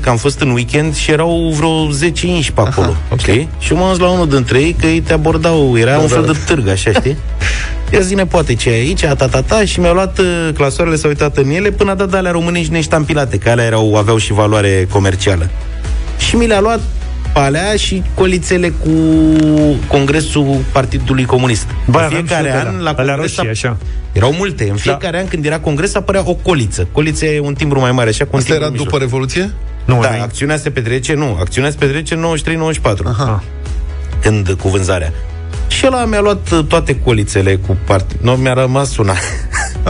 [0.00, 3.18] că am fost în weekend și erau vreo 10 inși pe acolo, Aha, ok.
[3.20, 3.48] știi?
[3.58, 6.14] Și eu m-am dus la unul dintre ei că ei te abordau, era un Da,
[6.14, 6.32] fel da.
[6.32, 7.16] de târg, așa, știi?
[7.92, 11.10] Ia zine poate ce e aici, ta, ta, ta, și mi-au luat uh, clasoarele, s-au
[11.10, 14.32] uitat în ele, până a dat de alea românești neștampilate, că alea erau, aveau și
[14.32, 15.48] valoare comercială.
[16.18, 16.80] Și mi le-a luat
[17.36, 18.90] pe alea și colițele cu
[19.88, 21.66] Congresul Partidului Comunist.
[21.66, 22.80] Băi, În aveam și fiecare eu de an, alea.
[22.80, 23.76] la Alea congres, roșii, așa.
[24.12, 24.68] erau multe.
[24.70, 26.88] În fiecare an, când era congres, apărea o coliță.
[26.92, 29.10] Coliță e un timbru mai mare, așa, cu un Asta timbru era în după mijloc.
[29.10, 29.50] Revoluție?
[29.84, 30.22] Nu, Da, nu.
[30.22, 33.42] acțiunea se petrece, nu, acțiunea se petrece în 93-94, Aha.
[34.20, 35.12] când cu vânzarea.
[35.68, 38.10] Și ăla mi-a luat uh, toate colițele cu part...
[38.20, 39.14] Nu, mi-a rămas una.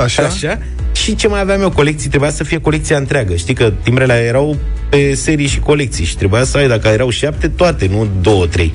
[0.04, 0.22] Așa?
[0.32, 0.58] Așa?
[1.02, 3.34] Și ce mai aveam eu, colecții, trebuia să fie colecția întreagă.
[3.34, 4.56] Știi că timbrele erau
[4.90, 8.72] pe serii și colecții și trebuia să ai, dacă erau șapte, toate, nu două, trei.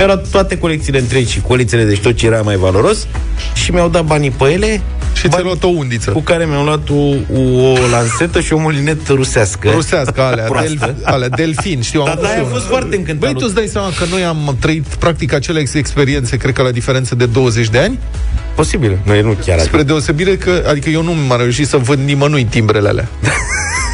[0.00, 3.06] Mi-au luat toate colecțiile întregi și colițele, deci tot ce era mai valoros
[3.54, 4.80] și mi-au dat banii pe ele
[5.12, 6.10] Și ți-ai bani luat o undiță.
[6.10, 6.94] cu care mi-am luat o,
[7.38, 9.70] o, o lansetă și o mulinetă rusească.
[9.70, 10.74] Rusească, alea, Proastă.
[10.78, 12.70] del, alea, delfin, știu, am Dar avut da, și a eu fost una.
[12.70, 13.30] foarte încântat.
[13.30, 16.62] Băi, tu îți dai seama că noi am trăit practic acele ex- experiențe, cred că
[16.62, 17.98] la diferență de 20 de ani,
[18.54, 18.98] Posibil.
[19.02, 19.86] Nu, nu chiar spre atât.
[19.86, 23.08] deosebire că, adică eu nu m-am reușit să vând nimănui timbrele alea.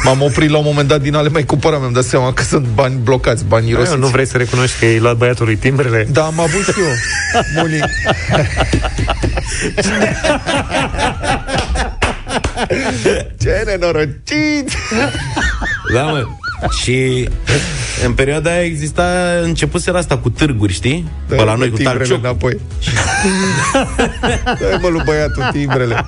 [0.07, 2.65] M-am oprit la un moment dat din ale mai cumpăra, mi-am dat seama că sunt
[2.73, 3.97] bani blocați, bani Băi, irosiți.
[3.97, 6.07] nu vrei să recunoști că ai luat băiatului timbrele?
[6.11, 6.93] Da, am avut și eu.
[7.55, 7.79] Muli.
[13.41, 14.71] Ce nenorocit!
[15.93, 16.25] Da, mă.
[16.81, 17.29] Și
[18.05, 19.03] în perioada aia exista,
[19.41, 21.07] începuseră asta cu târguri, știi?
[21.29, 22.23] Da, Pe la noi cu timbrele talcioc.
[22.23, 22.59] înapoi.
[24.61, 26.05] Dai mă lui băiatul timbrele.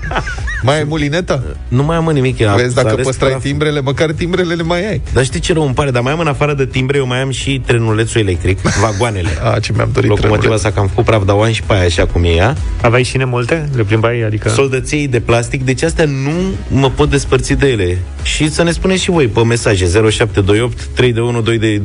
[0.61, 1.43] Mai ai mulineta?
[1.67, 2.41] Nu mai am mă, nimic.
[2.41, 3.41] a- Vezi, s-a dacă ales păstrai praf.
[3.41, 5.01] timbrele, măcar timbrele le mai ai.
[5.13, 5.91] Dar știi ce rău îmi pare?
[5.91, 9.29] Dar mai am în afară de timbre, eu mai am și trenulețul electric, vagoanele.
[9.53, 10.63] A, ce mi-am dorit Locomotiva trenuleț.
[10.63, 12.55] asta că am făcut praf, dar o am și pe aia așa cum e ea.
[12.81, 13.69] Aveai șine multe?
[13.75, 14.21] Le plimbai?
[14.21, 14.49] Adică...
[14.49, 16.31] Soldăței de plastic, deci astea nu
[16.79, 17.97] mă pot despărți de ele.
[18.23, 21.81] Și să ne spuneți și voi pe mesaje 0728 3 de 1 2 de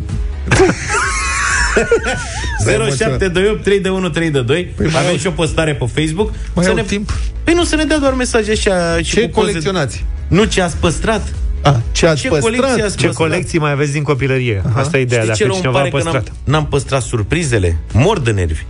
[2.65, 6.65] 0728 3 de 1 3 de 2 păi Avem și o postare pe Facebook Mai
[6.65, 6.83] să au ne...
[6.83, 7.13] timp?
[7.45, 10.05] Păi nu, să ne dea doar mesaje așa și Ce cu poze- colecționați?
[10.29, 11.33] Nu, ce ați păstrat
[11.63, 12.51] A, ce ați Ce păstrat?
[12.55, 13.29] colecție ați Ce păstrat?
[13.29, 14.63] colecții mai aveți din copilărie?
[14.73, 16.25] Asta e ideea, Știi ce dacă rău îmi cineva a pare că păstrat.
[16.29, 18.63] n-am, n-am păstrat surprizele Mor de nervi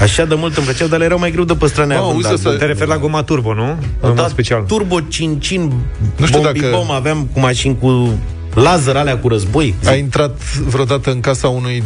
[0.00, 2.42] Așa de mult îmi plăceau, dar le erau mai greu de păstrat neavând auzi, album.
[2.52, 3.68] să- Te referi la goma turbo, nu?
[4.00, 4.62] În Da, mod special.
[4.62, 5.72] Turbo Cincin
[6.16, 8.18] Nu știu bombi dacă- bom, aveam cu mașini cu
[8.54, 11.82] laser alea cu război Ai intrat vreodată în casa unui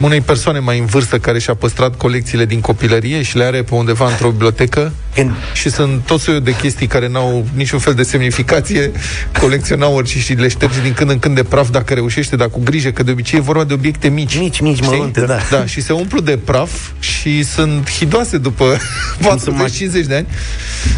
[0.00, 3.74] unei persoane mai în vârstă care și-a păstrat colecțiile din copilărie și le are pe
[3.74, 8.02] undeva într-o bibliotecă Când și sunt tot soiul de chestii care n-au niciun fel de
[8.02, 8.92] semnificație,
[9.40, 12.60] colecționau orice și le ștergi din când în când de praf dacă reușește, dar cu
[12.64, 14.38] grijă, că de obicei e vorba de obiecte mici.
[14.38, 14.88] Mici, mici, Știi?
[14.88, 15.38] mărunte, da.
[15.50, 18.76] Da, și se umplu de praf și sunt hidoase după
[19.38, 19.70] să mai-
[20.02, 20.26] 40-50 de ani.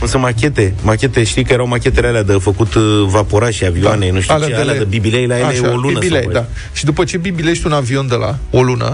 [0.00, 4.20] Însă machete, machete, știi că erau machetele alea de făcut uh, vaporași și avioane, nu
[4.20, 6.46] știu ce, alea de bibilei la ele Așa, o lună bibilei, sau da.
[6.72, 8.89] Și după ce bibilești un avion de la o lună,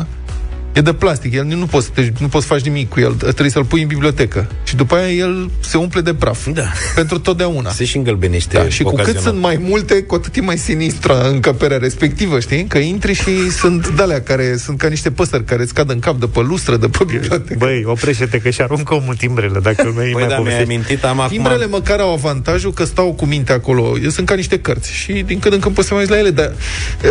[0.77, 3.51] E de plastic, el nu poți, deci nu poți să faci nimic cu el, trebuie
[3.51, 4.47] să-l pui în bibliotecă.
[4.65, 6.47] Și după aia el se umple de praf.
[6.53, 6.63] Da.
[6.95, 7.71] Pentru totdeauna.
[7.71, 9.31] Se și îngălbenește Da, și cu cât ocazional.
[9.31, 12.65] sunt mai multe, cu atât e mai sinistră încăperea respectivă, știi?
[12.65, 16.17] Că intri și sunt de care sunt ca niște păsări care îți cad în cap
[16.21, 17.57] de pe lustră, de pe bibliotecă.
[17.59, 20.73] Băi, oprește-te că și aruncă omul timbrele, dacă nu mai Băi, mai da, mi-ai povestești.
[20.73, 21.37] amintit, am acum...
[21.37, 23.95] Timbrele măcar au avantajul că stau cu minte acolo.
[24.09, 26.31] Sunt ca niște cărți și din când în când poți să mai uiți la ele,
[26.31, 26.53] dar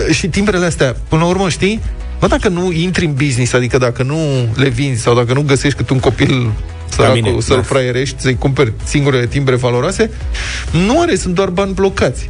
[0.10, 1.82] e, și timbrele astea, până la urmă, știi,
[2.20, 4.18] Bă, dacă nu intri în business, adică dacă nu
[4.56, 6.52] le vinzi sau dacă nu găsești cât un copil mine,
[6.90, 7.62] săracul să-l da.
[7.62, 10.10] fraierești, să-i cumperi singurele timbre valoroase,
[10.72, 12.30] nu are, sunt doar bani blocați.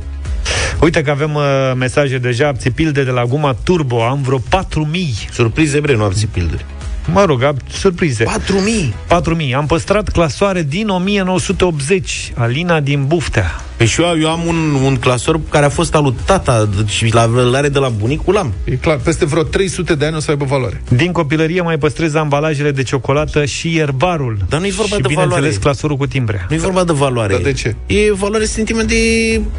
[0.82, 1.44] Uite că avem uh,
[1.76, 5.16] mesaje deja, pilde de la Guma Turbo, am vreo 4000.
[5.32, 6.66] Surprize bre, nu abții pilduri.
[7.12, 8.24] Mă rog, am surprize.
[8.24, 8.94] 4000!
[9.08, 9.56] 4000.
[9.56, 13.62] Am păstrat clasoare din 1980, Alina din Buftea.
[13.78, 17.14] Păi și eu, eu am un, un clasor care a fost al lui tata și
[17.14, 18.54] la, îl are de la bunicul am.
[18.64, 20.82] E clar, peste vreo 300 de ani o să aibă valoare.
[20.90, 24.38] Din copilărie mai păstrez ambalajele de ciocolată și ierbarul.
[24.50, 25.60] Dar nu-i vorba și, de bineînțeles, valoare.
[25.62, 26.46] clasorul cu timbre.
[26.50, 27.34] Nu e vorba de valoare.
[27.34, 27.76] Dar de ce?
[27.86, 28.96] E valoare sentiment de...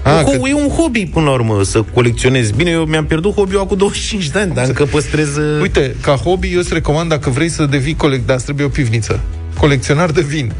[0.02, 2.52] A, A, că- E un hobby, până la urmă, să colecționezi.
[2.54, 5.36] Bine, eu mi-am pierdut hobby-ul acum 25 de ani, dar încă păstrez...
[5.36, 8.66] uh, Uite, ca hobby, eu îți recomand dacă vrei să devii colect, dar îți trebuie
[8.66, 9.20] o pivniță.
[9.58, 10.52] Colecționar de vin.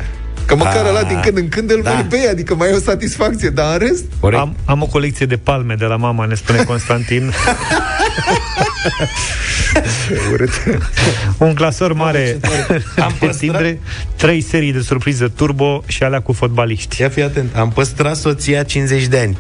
[0.47, 1.93] Că măcar Ah, ăla din când în când îl da.
[1.93, 4.05] mai bei, adică mai e o satisfacție, dar în rest...
[4.21, 4.43] Corect.
[4.43, 7.33] Am, am o colecție de palme de la mama, ne spune Constantin.
[10.33, 10.51] Urât.
[11.39, 12.39] Un clasor mare
[13.03, 13.81] Am de păstrat- timbre,
[14.17, 17.01] trei serii de surpriză turbo și alea cu fotbaliști.
[17.01, 19.37] Ia fi atent, am păstrat soția 50 de ani.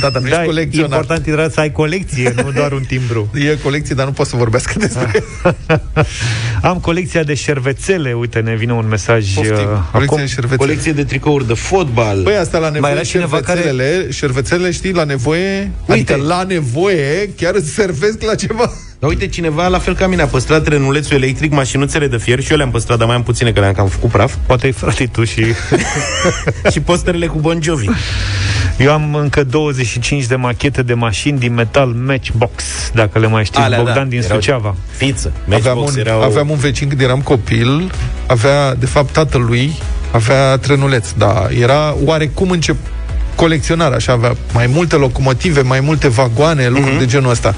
[0.00, 0.88] Da, dar nu Da, ești colecționar.
[0.90, 3.30] important era să ai colecție, nu doar un timbru.
[3.50, 5.24] E colecție, dar nu pot să vorbească despre
[6.62, 9.52] Am colecția de șervețele, uite, ne vine un mesaj Poftim.
[9.54, 10.16] uh, Colecție acum.
[10.16, 10.56] de șervețele.
[10.56, 12.22] Colecție de tricouri de fotbal.
[12.22, 15.92] Băi, asta la nevoie era cineva care- șervețelele, șervețele, știi, la nevoie, Uite.
[16.12, 18.72] adică la nevoie, chiar îți servesc la ceva.
[18.98, 22.50] Dar uite, cineva, la fel ca mine, a păstrat trenulețul electric, mașinuțele de fier și
[22.50, 24.34] eu le-am păstrat, dar mai am puține, că le-am cam făcut praf.
[24.46, 25.44] Poate ai frate tu și...
[26.72, 27.86] și posterele cu Bon Jovi.
[28.78, 32.62] Eu am încă 25 de machete de mașini din metal Matchbox,
[32.94, 34.74] dacă le mai știți, Alea, Bogdan da, din erau- Suceava.
[34.96, 35.32] Fiță.
[35.44, 36.22] Aveam Matchbox un, erau...
[36.22, 37.90] aveam un vecin când eram copil,
[38.26, 39.72] avea, de fapt, tatălui
[40.12, 42.76] avea trenuleț, dar era oarecum încep
[43.34, 46.98] colecționar, așa avea mai multe locomotive, mai multe vagoane, lucruri Mhm.
[46.98, 47.54] de genul ăsta.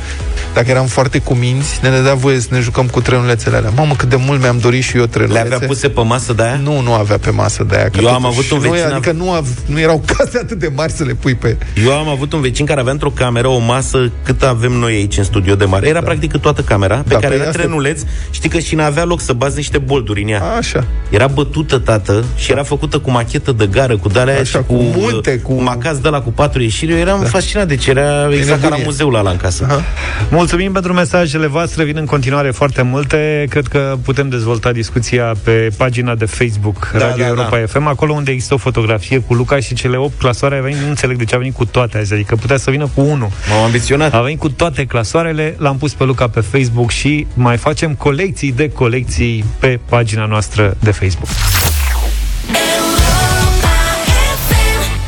[0.54, 3.70] Dacă eram foarte cuminți, ne dădea voie să ne jucăm cu trenulețele alea.
[3.76, 5.54] Mamă, cât de mult mi-am dorit și eu Le trenulețe.
[5.54, 6.60] avea puse pe masă de aia?
[6.62, 7.88] Nu, nu avea pe masă de aia.
[7.88, 10.58] că Eu am totuși avut un noi, vecin, Adică nu, av- nu erau case atât
[10.58, 11.56] de mari să le pui pe...
[11.84, 15.16] Eu am avut un vecin care avea într-o cameră o masă cât avem noi aici
[15.16, 15.88] în studio de mare.
[15.88, 16.04] Era da.
[16.06, 18.00] practic toată camera, pe Da, care pe era asta- trenuleț.
[18.30, 20.42] Știi că și n-avea loc să bazi niște bolduri în ea.
[20.56, 20.84] Așa.
[21.10, 24.74] Era bătută, tată, și era făcută cu machetă de gară, cu de-alea Așa, și cu
[24.74, 26.92] multe, cu- cu macaz de la cu patru ieșiri.
[26.92, 27.28] Eu eram da.
[27.28, 28.84] fascinat, deci era exact ca la nebunie.
[28.84, 29.66] muzeul ăla în casă.
[29.68, 29.82] Aha.
[30.30, 33.46] Mulțumim pentru mesajele voastre, vin în continuare foarte multe.
[33.48, 37.66] Cred că putem dezvolta discuția pe pagina de Facebook Da, Radio da, Europa da.
[37.66, 40.58] FM, acolo unde există o fotografie cu Luca și cele 8 clasoare.
[40.58, 42.88] A venit, nu înțeleg de ce a venit cu toate azi, adică putea să vină
[42.94, 43.28] cu unul.
[43.50, 44.14] M-am ambiționat.
[44.14, 48.52] A venit cu toate clasoarele, l-am pus pe Luca pe Facebook și mai facem colecții
[48.52, 51.28] de colecții pe pagina noastră de Facebook.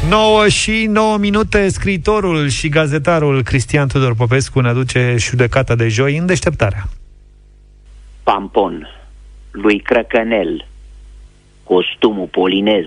[0.08, 6.16] 9 și 9 minute, scriitorul și gazetarul Cristian Tudor Popescu ne aduce judecata de joi
[6.16, 6.84] în deșteptarea.
[8.22, 8.88] Pampon,
[9.50, 10.66] lui Crăcănel,
[11.64, 12.84] costumul polinez,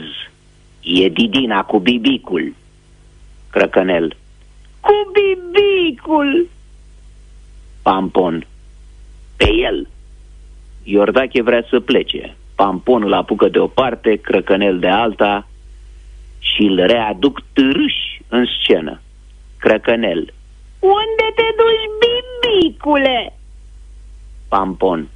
[0.81, 2.53] e Didina cu bibicul.
[3.49, 4.15] Crăcănel,
[4.79, 6.47] cu bibicul.
[7.81, 8.47] Pampon,
[9.35, 9.87] pe el.
[10.83, 12.35] Iordache vrea să plece.
[12.55, 15.48] Pampon îl apucă de o parte, Crăcănel de alta
[16.39, 19.01] și îl readuc târâși în scenă.
[19.57, 20.33] Crăcănel,
[20.79, 23.33] unde te duci, bibicule?
[24.47, 25.07] Pampon,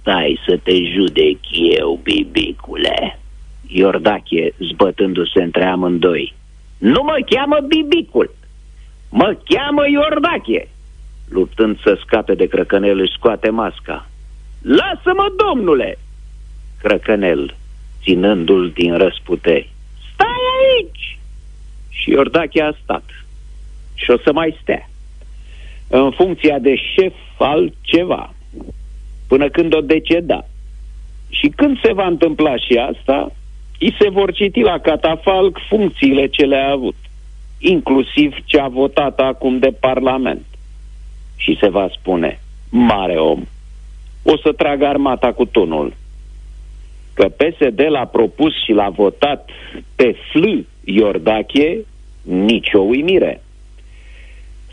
[0.00, 1.38] stai să te judec
[1.78, 3.18] eu, bibicule.
[3.66, 6.34] Iordache, zbătându-se între amândoi.
[6.78, 8.34] Nu mă cheamă bibicul,
[9.10, 10.68] mă cheamă Iordache.
[11.28, 14.08] Luptând să scape de Crăcănel, își scoate masca.
[14.62, 15.98] Lasă-mă, domnule!
[16.82, 17.56] Crăcănel,
[18.02, 19.70] ținându-l din răsputeri.
[20.20, 21.18] Stai aici!
[21.88, 23.04] Și Iordache a stat.
[23.94, 24.88] Și o să mai stea.
[25.88, 28.34] În funcția de șef al ceva
[29.30, 30.44] până când o deceda.
[31.28, 33.32] Și când se va întâmpla și asta,
[33.78, 36.96] îi se vor citi la catafalc funcțiile ce le-a avut,
[37.58, 40.46] inclusiv ce a votat acum de Parlament.
[41.36, 42.40] Și se va spune,
[42.70, 43.42] mare om,
[44.22, 45.94] o să trag armata cu tunul.
[47.20, 49.50] Că PSD l-a propus și l-a votat
[49.96, 50.44] pe fl
[50.84, 51.78] Iordache,
[52.22, 53.42] nicio uimire.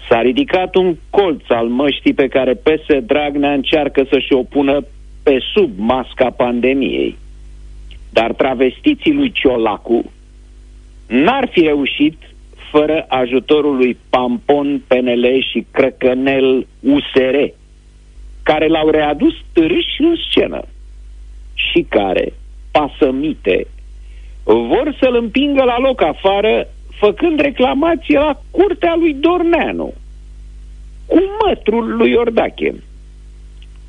[0.09, 4.85] S-a ridicat un colț al măștii pe care PS Dragnea încearcă să-și o pună
[5.23, 7.17] pe sub masca pandemiei.
[8.09, 10.11] Dar travestiții lui Ciolacu
[11.07, 12.17] n-ar fi reușit
[12.71, 17.35] fără ajutorul lui Pampon, PNL și Crăcănel USR,
[18.43, 20.61] care l-au readus târâși în scenă
[21.53, 22.33] și care,
[22.78, 23.67] pasămite,
[24.43, 26.67] vor să-l împingă la loc afară
[26.99, 29.93] făcând reclamație la curtea lui Dorneanu
[31.05, 32.75] cu mătrul lui Iordache.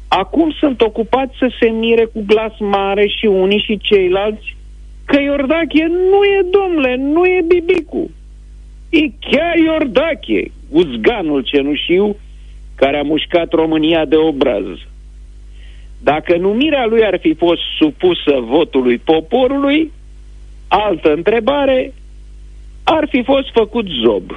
[0.09, 4.57] acum sunt ocupați să se mire cu glas mare și unii și ceilalți
[5.05, 8.11] că Iordache nu e domnule, nu e Bibicu.
[8.91, 8.99] E
[9.30, 12.16] chiar Iordache, uzganul cenușiu
[12.74, 14.66] care a mușcat România de obraz.
[16.03, 19.92] Dacă numirea lui ar fi fost supusă votului poporului,
[20.68, 21.92] altă întrebare,
[22.84, 24.30] ar fi fost făcut zob.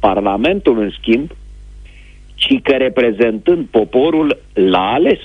[0.00, 1.30] Parlamentul, în schimb,
[2.34, 5.20] ci că reprezentând poporul l-a ales.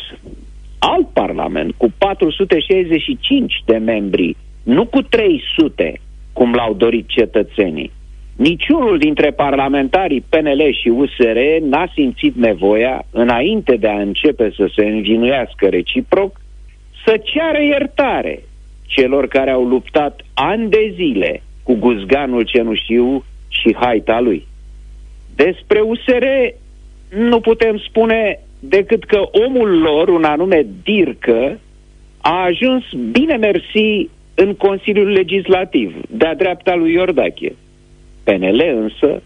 [0.79, 5.99] Alt parlament cu 465 de membri, nu cu 300,
[6.33, 7.91] cum l-au dorit cetățenii.
[8.37, 14.85] Niciunul dintre parlamentarii PNL și USR n-a simțit nevoia, înainte de a începe să se
[14.85, 16.41] învinuiască reciproc,
[17.05, 18.43] să ceară iertare
[18.87, 24.47] celor care au luptat ani de zile cu guzganul cenușiu și haita lui.
[25.35, 26.25] Despre USR
[27.09, 31.59] nu putem spune decât că omul lor, un anume Dircă,
[32.21, 37.53] a ajuns bine mersi în Consiliul Legislativ, de-a dreapta lui Iordache.
[38.27, 39.21] PNL însă,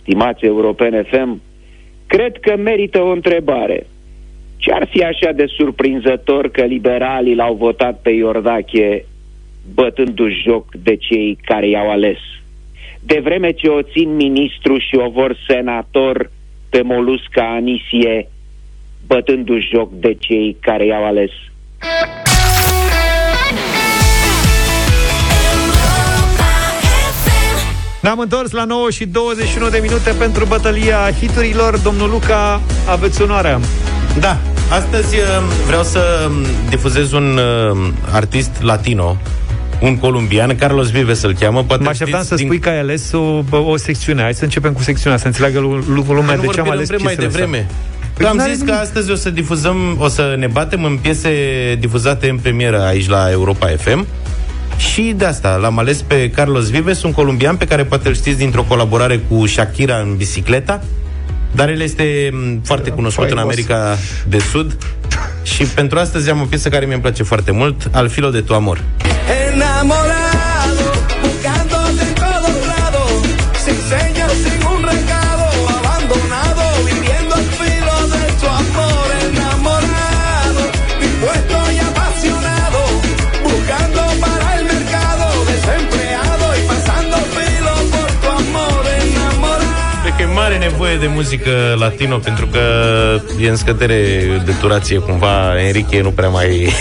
[0.00, 1.40] stimați europene FM,
[2.06, 3.86] cred că merită o întrebare.
[4.56, 9.04] Ce ar fi așa de surprinzător că liberalii l-au votat pe Iordache
[9.74, 12.18] bătându-și joc de cei care i-au ales?
[13.00, 16.30] De vreme ce o țin ministru și o vor senator
[16.70, 18.28] pe Molusca Anisie,
[19.06, 21.30] bătându-și joc de cei care i-au ales.
[28.08, 31.78] Ne-am întors la 9 și 21 de minute pentru bătălia hiturilor.
[31.78, 33.60] Domnul Luca, aveți onoarea.
[34.20, 34.38] Da,
[34.70, 35.22] astăzi uh,
[35.66, 37.38] vreau să um, difuzez un
[37.72, 39.16] uh, artist latino
[39.80, 41.62] un columbian, Carlos Vives îl cheamă.
[41.62, 42.44] Poate mă așteptam să din...
[42.44, 44.22] spui că ai ales o, o secțiune.
[44.22, 47.66] Hai să începem cu secțiunea, să înțeleagă lumea de ce am ales mai devreme.
[48.14, 51.30] Păi am zis că astăzi o să difuzăm, o să ne batem în piese
[51.78, 54.06] difuzate în premieră aici la Europa FM.
[54.78, 58.38] Și de asta l-am ales pe Carlos Vives, un colombian pe care poate îl știți
[58.38, 60.82] dintr-o colaborare cu Shakira în bicicleta,
[61.52, 62.30] dar el este
[62.64, 63.96] foarte cunoscut în America
[64.28, 64.76] de Sud.
[65.42, 68.54] Și pentru astăzi am o piesă care mi-e place foarte mult, Al filo de tu
[68.54, 68.82] amor.
[69.52, 70.27] Enamorado,
[90.70, 92.60] nevoie de muzică latino pentru că
[93.40, 93.96] e în scădere
[94.44, 96.72] de durație cumva Enrique nu prea mai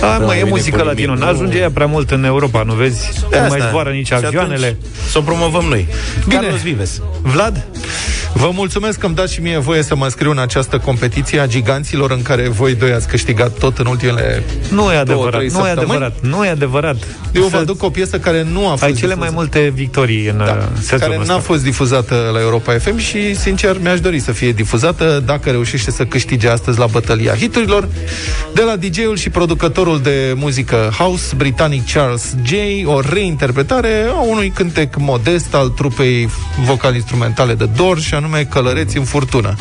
[0.00, 1.14] a, mai e muzică latină.
[1.18, 3.08] Nu ajunge ea prea mult în Europa, nu vezi?
[3.30, 4.76] Nu mai zboară nici avioanele.
[5.10, 5.86] Să o promovăm noi.
[6.28, 6.40] Bine.
[6.40, 7.00] Carlos Vives.
[7.22, 7.66] Vlad?
[8.34, 11.46] Vă mulțumesc că îmi dați și mie voie să mă scriu în această competiție a
[11.46, 15.68] giganților în care voi doi ați câștigat tot în ultimele Nu e adevărat, două, nu
[15.68, 16.96] e adevărat, nu e adevărat.
[17.32, 20.36] Eu vă aduc o piesă care nu a fost Ai cele mai multe victorii în
[20.36, 21.32] da, uh, care ăsta.
[21.32, 25.90] n-a fost difuzată la Europa FM și, sincer, mi-aș dori să fie difuzată dacă reușește
[25.90, 27.88] să câștige astăzi la bătălia hiturilor
[28.54, 32.52] de la DJ-ul și producătorul de muzică house britanic Charles J.
[32.84, 36.28] O reinterpretare a unui cântec modest al trupei
[36.64, 39.54] vocal-instrumentale de Doors și anume Călăreți în furtună.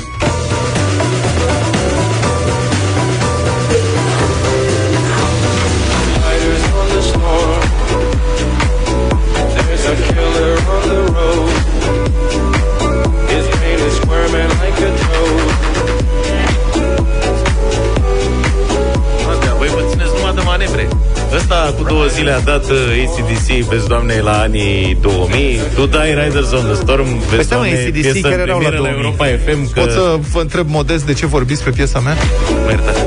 [21.99, 25.59] Două zile a dat uh, ACDC, vezi, doamne, la anii 2000.
[25.75, 29.25] Tu dai Riders on the Storm, vezi, păi doamne, ACDC care erau la, la Europa
[29.25, 29.71] FM.
[29.71, 29.79] Că...
[29.79, 32.15] Pot să vă întreb modest de ce vorbiți pe piesa mea?
[32.63, 32.99] Mă iertați.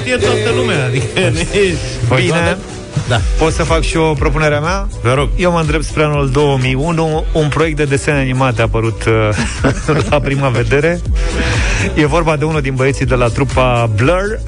[0.00, 0.84] știe toată lumea.
[0.84, 1.04] Adică,
[2.20, 2.58] Bine.
[3.08, 3.20] Da.
[3.38, 4.88] Pot să fac și o propunere mea?
[5.02, 5.28] Vă rog.
[5.36, 10.20] Eu mă îndrept spre anul 2001, un proiect de desene animate a apărut uh, la
[10.20, 11.00] prima vedere.
[11.94, 14.40] E vorba de unul din băieții de la trupa Blur,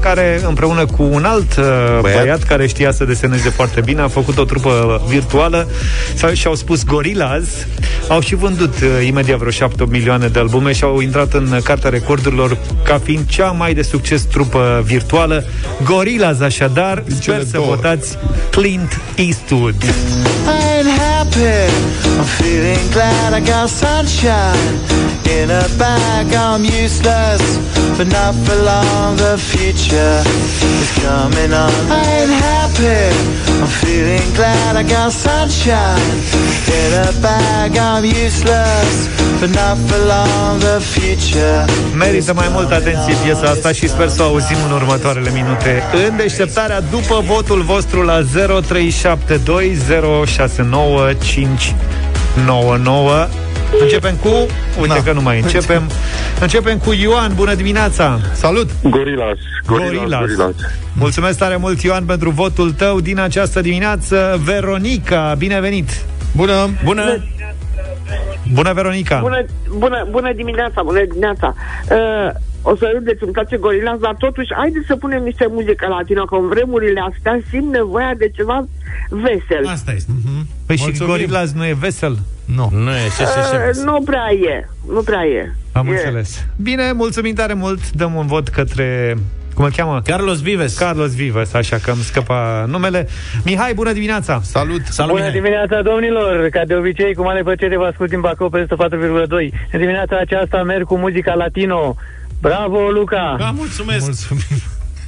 [0.00, 1.64] care împreună cu un alt uh,
[2.00, 2.20] băiat.
[2.20, 5.68] băiat care știa să deseneze foarte bine, a făcut o trupă virtuală
[6.32, 7.48] și-au spus Gorillaz.
[8.08, 11.90] Au și vândut uh, imediat vreo 7 milioane de albume și au intrat în cartea
[11.90, 15.44] recordurilor ca fiind cea mai de succes trupă virtuală.
[15.84, 18.18] Gorillaz, așadar, sper să votați ascultați
[18.50, 19.74] Clint Eastwood.
[20.46, 21.72] And happy,
[22.18, 24.74] I'm feeling glad I got sunshine
[25.24, 27.58] In a bag I'm useless
[27.96, 30.22] But not for long The future
[30.82, 36.56] is coming on I'm happy I'm feeling glad I got sunshine
[36.86, 37.76] in a bag.
[37.76, 39.08] I'm useless,
[39.40, 40.60] but not for long.
[40.60, 41.64] The future.
[41.96, 45.82] Merită mai multă atenție piesa asta și sper să o auzim în următoarele minute.
[46.08, 48.22] În deșteptarea după votul vostru la
[51.16, 53.28] 0372069599.
[53.80, 54.28] Începem cu...
[54.80, 55.02] Uite Na.
[55.02, 55.82] că nu mai începem.
[56.40, 57.32] Începem cu Ioan.
[57.34, 58.20] Bună dimineața!
[58.32, 58.70] Salut!
[58.82, 59.36] Gorilas,
[59.66, 60.20] gorilas, Gorilas.
[60.20, 60.54] gorilas.
[60.92, 64.40] Mulțumesc tare mult, Ioan, pentru votul tău din această dimineață.
[64.44, 65.90] Veronica, bine venit!
[66.32, 66.52] Bună!
[66.84, 67.02] Bună!
[67.02, 67.24] Bună,
[68.52, 69.20] Veronica!
[69.20, 69.44] Bună,
[69.78, 71.54] bună, bună dimineața, bună dimineața.
[71.90, 72.30] Uh,
[72.62, 76.34] o să râdeți, îmi place gorilas, dar totuși, haideți să punem niște muzică latină, că
[76.34, 78.66] în vremurile astea simt nevoia de ceva
[79.08, 79.66] vesel.
[79.66, 80.10] Asta este.
[80.66, 81.12] Păi și Mulțumim.
[81.12, 82.18] Gorilas nu e vesel?
[82.44, 82.68] Nu.
[82.72, 83.68] Nu e așa și așa.
[83.68, 85.54] Uh, nu prea e, nu prea e.
[85.72, 85.90] Am e.
[85.90, 86.46] înțeles.
[86.56, 87.90] Bine, mulțumim tare mult.
[87.92, 89.16] Dăm un vot către...
[89.56, 90.00] Cum îl cheamă?
[90.04, 90.78] Carlos Vives.
[90.78, 93.08] Carlos Vives, așa că îmi scăpa numele.
[93.44, 94.40] Mihai, bună dimineața!
[94.42, 94.80] Salut!
[94.84, 95.40] Salut, Bună Mihai.
[95.40, 96.48] dimineața, domnilor!
[96.48, 98.68] Ca de obicei, cu mare plăcere vă ascult din Bacău pe 104,2.
[99.72, 101.96] În dimineața aceasta merg cu muzica latino.
[102.40, 103.36] Bravo, Luca!
[103.38, 104.04] Da, mulțumesc.
[104.04, 104.42] Mulțumim!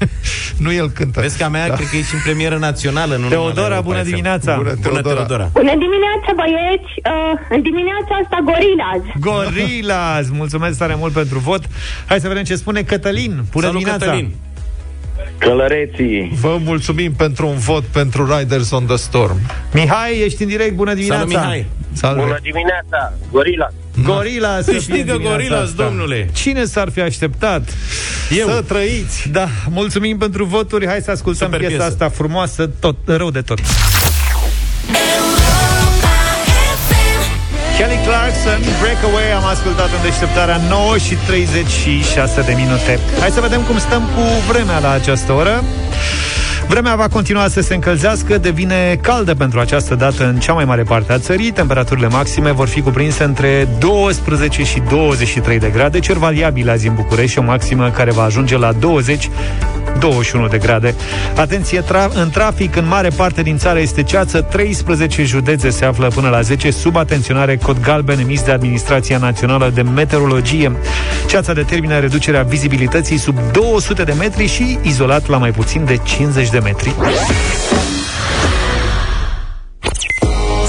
[0.65, 1.21] nu el cântă.
[1.21, 1.75] Vezi că a mea, Da.
[1.75, 3.15] cred că e și în premieră națională.
[3.15, 4.05] Nu numai la Teodora, Europa bună FM.
[4.09, 4.57] dimineața!
[4.57, 5.15] Bună, Bună, Teodora.
[5.15, 5.49] Teodora.
[5.53, 6.91] Bună dimineața, băieți!
[7.13, 9.03] Uh, în dimineața asta, Gorilas.
[9.29, 10.25] Gorilas!
[10.31, 11.63] Mulțumesc tare mult pentru vot.
[12.07, 13.33] Hai să vedem ce spune Cătălin.
[13.53, 14.05] Bună Salut, dimineața!
[14.05, 14.35] Cătălin.
[15.39, 16.31] Călăreții.
[16.41, 19.39] Vă mulțumim pentru un vot pentru Riders on the Storm.
[19.73, 20.73] Mihai, ești în direct.
[20.75, 21.21] Bună dimineața!
[21.29, 21.67] Salut, Mihai.
[21.93, 22.21] Salve!
[22.21, 23.69] Bună dimineața, Gorila.
[24.03, 25.83] Gorila să fie Câștigă în dimineața Gorilas, asta.
[25.85, 26.29] domnule.
[26.33, 27.69] Cine s-ar fi așteptat?
[28.39, 28.49] Eu.
[28.49, 29.29] Să trăiți!
[29.33, 30.87] Da, mulțumim pentru voturi.
[30.87, 31.91] Hai să ascultăm Super piesa piesă.
[31.93, 33.59] asta frumoasă, tot, rău de tot.
[37.79, 42.99] Kelly Clarkson, Breakaway, am ascultat în deșteptarea 9 și 36 de minute.
[43.21, 44.23] Hai să vedem cum stăm cu
[44.53, 45.65] vremea la această oră.
[46.69, 50.83] Vremea va continua să se încălzească, devine caldă pentru această dată în cea mai mare
[50.83, 51.51] parte a țării.
[51.51, 56.95] Temperaturile maxime vor fi cuprinse între 12 și 23 de grade, cer variabil azi în
[56.95, 59.31] București, și o maximă care va ajunge la 20
[59.99, 60.95] 21 de grade.
[61.37, 66.09] Atenție, tra- în trafic, în mare parte din țară este ceață, 13 județe se află
[66.15, 70.73] până la 10 sub atenționare cod galben emis de Administrația Națională de Meteorologie.
[71.27, 76.51] Ceața determină reducerea vizibilității sub 200 de metri și izolat la mai puțin de 50
[76.51, 76.95] de metri.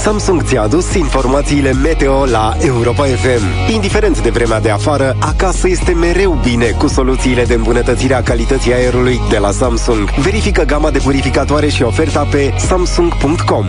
[0.00, 3.72] Samsung ți-a adus informațiile meteo la Europa FM.
[3.72, 8.74] Indiferent de vremea de afară, acasă este mereu bine cu soluțiile de îmbunătățire a calității
[8.74, 10.10] aerului de la Samsung.
[10.10, 13.66] Verifică gama de purificatoare și oferta pe samsung.com.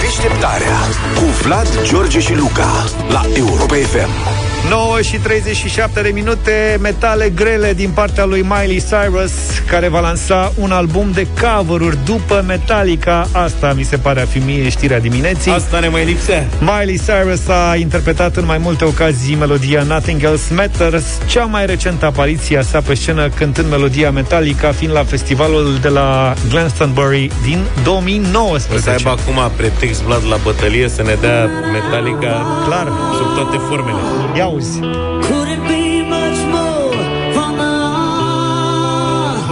[0.00, 0.76] Deșteptarea
[1.14, 4.49] cu Vlad, George și Luca la Europa FM.
[4.68, 9.32] 9 și 37 de minute, metale grele din partea lui Miley Cyrus,
[9.66, 13.28] care va lansa un album de cover-uri după Metallica.
[13.32, 15.50] Asta mi se pare a fi mie știrea dimineții.
[15.50, 16.46] Asta ne mai lipsea.
[16.60, 22.06] Miley Cyrus a interpretat în mai multe ocazii melodia Nothing Else Matters, cea mai recentă
[22.06, 27.64] apariție a sa pe scenă cântând melodia Metallica, fiind la festivalul de la Glastonbury din
[27.84, 28.74] 2019.
[28.74, 32.92] O să aibă acum pretext Vlad la bătălie să ne dea Metallica Clar.
[33.18, 33.98] sub toate formele.
[34.36, 34.80] Ia auzi.
[35.26, 36.94] Could it be much more
[37.34, 39.44] from the heart?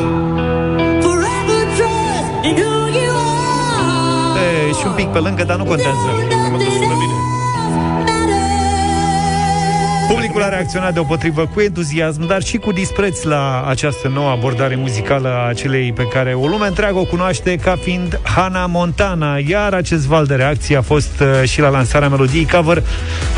[1.05, 4.39] Forever trust in who you are.
[4.69, 6.09] E, și un pic pe lângă, dar nu contează.
[10.09, 15.47] Publicul a reacționat deopotrivă cu entuziasm, dar și cu dispreț la această nouă abordare muzicală
[15.49, 19.37] a celei pe care o lume întreagă o cunoaște ca fiind Hannah Montana.
[19.47, 22.83] Iar acest val de reacție a fost uh, și la lansarea melodiei cover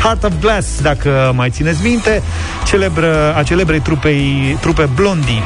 [0.01, 2.21] Heart of Glass, dacă mai țineți minte,
[2.65, 5.41] celebră, a celebrei trupei, trupe Blondie.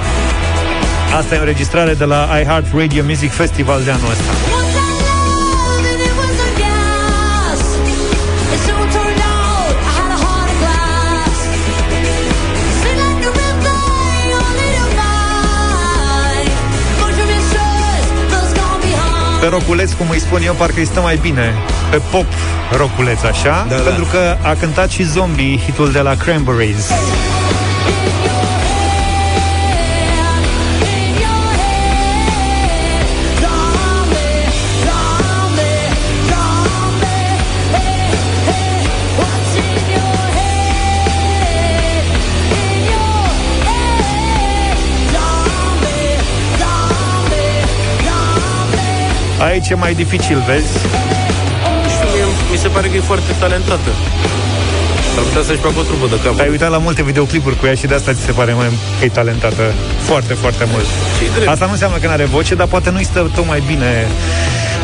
[1.18, 4.55] Asta e o înregistrare de la iHeart Radio Music Festival de anul ăsta.
[19.46, 21.54] Pe roculeț, cum îi spun eu, parcă îi stă mai bine
[21.90, 22.26] Pe pop
[22.78, 23.82] roculeț, așa Da, da.
[23.82, 26.90] Pentru că a cântat și Zombie, hitul de la Cranberries
[49.50, 50.74] Aici e mai dificil, vezi?
[51.84, 53.92] Nu știu, mie, mi se pare că e foarte talentată.
[55.14, 56.36] S-ar putea să-și facă o trupă de cap.
[56.36, 58.68] Te-ai uitat la multe videoclipuri cu ea și de asta ți se pare mai
[59.00, 59.64] că e talentată
[60.00, 60.86] foarte, foarte mult.
[61.46, 64.08] Asta nu înseamnă că nu are voce, dar poate nu-i stă tocmai bine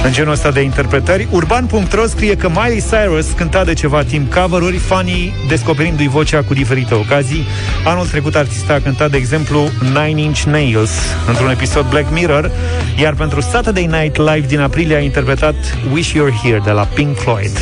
[0.04, 1.28] în genul ăsta de interpretări.
[1.32, 6.94] Urban.ro scrie că Miley Cyrus cânta de ceva timp cover-uri, fanii descoperindu-i vocea cu diferite
[6.94, 7.46] ocazii.
[7.86, 10.92] Anul trecut artista a cântat, de exemplu, Nine Inch Nails
[11.28, 12.52] într-un episod Black Mirror,
[12.98, 15.56] iar pentru Saturday Night Live din aprilie a interpretat
[15.92, 17.58] Wish You're Here de la Pink Floyd.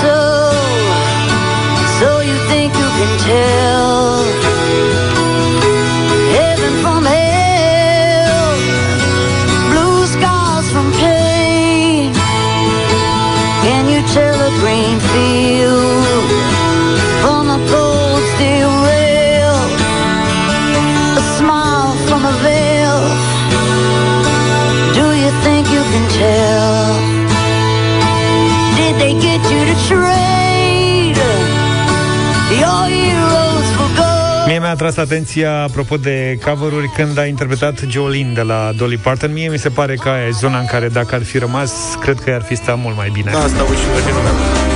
[0.00, 0.14] So,
[1.98, 3.79] so you think you can tell
[34.46, 39.32] Mie mi-a atras atenția, apropo de cover-uri, când a interpretat Jolene de la Dolly Parton.
[39.32, 42.20] Mie mi se pare că aia e zona în care, dacă ar fi rămas, cred
[42.20, 43.30] că i-ar fi stat mult mai bine.
[43.30, 44.69] Da, asta uși pe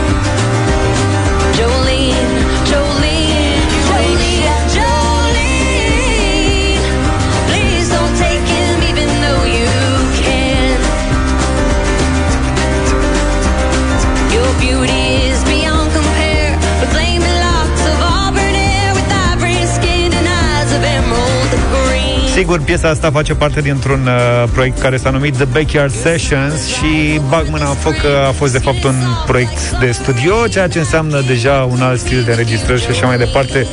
[22.45, 27.20] Sigur, piesa asta face parte dintr-un uh, proiect care s-a numit The Backyard Sessions și
[27.28, 28.95] bag mâna în foc că a fost de fapt un
[29.26, 33.18] proiect de studio, ceea ce înseamnă deja un alt stil de înregistrări și așa mai
[33.18, 33.66] departe.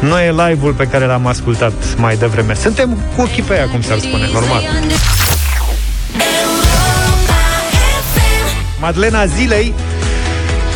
[0.00, 2.54] Nu e live-ul pe care l-am ascultat mai devreme.
[2.54, 4.62] Suntem cu ochii pe ea, cum s-ar spune, normal.
[8.80, 9.74] Madlena Zilei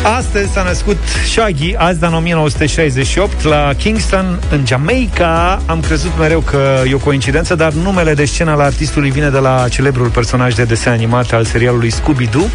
[0.03, 0.97] Astăzi s-a născut
[1.31, 5.61] Shaggy, azi în 1968, la Kingston, în Jamaica.
[5.65, 9.37] Am crezut mereu că e o coincidență, dar numele de scenă al artistului vine de
[9.37, 12.49] la celebrul personaj de desen animat al serialului Scooby-Doo.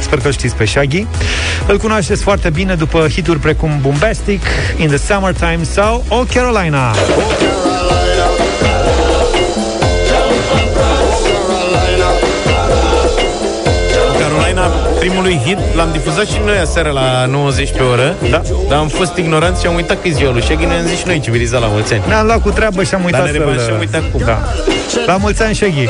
[0.00, 1.06] Sper că știți pe Shaggy.
[1.66, 4.42] Îl cunoașteți foarte bine după hituri precum Bombastic,
[4.76, 6.90] In the Summertime sau O Carolina.
[6.90, 7.67] Carolina,
[15.08, 18.42] primului hit, l-am difuzat și noi aseară la 90 pe oră, da.
[18.68, 21.06] dar am fost ignoranți și am uitat că e ziua lui Shaggy, ne-am zis și
[21.06, 22.02] noi civilizat la mulți ani.
[22.06, 23.78] Ne-am luat cu treabă și am uitat Dar ne revanșăm, să-l...
[23.78, 24.22] uitat cum.
[24.24, 24.38] Da.
[25.06, 25.88] La mulți ani, Shaggy.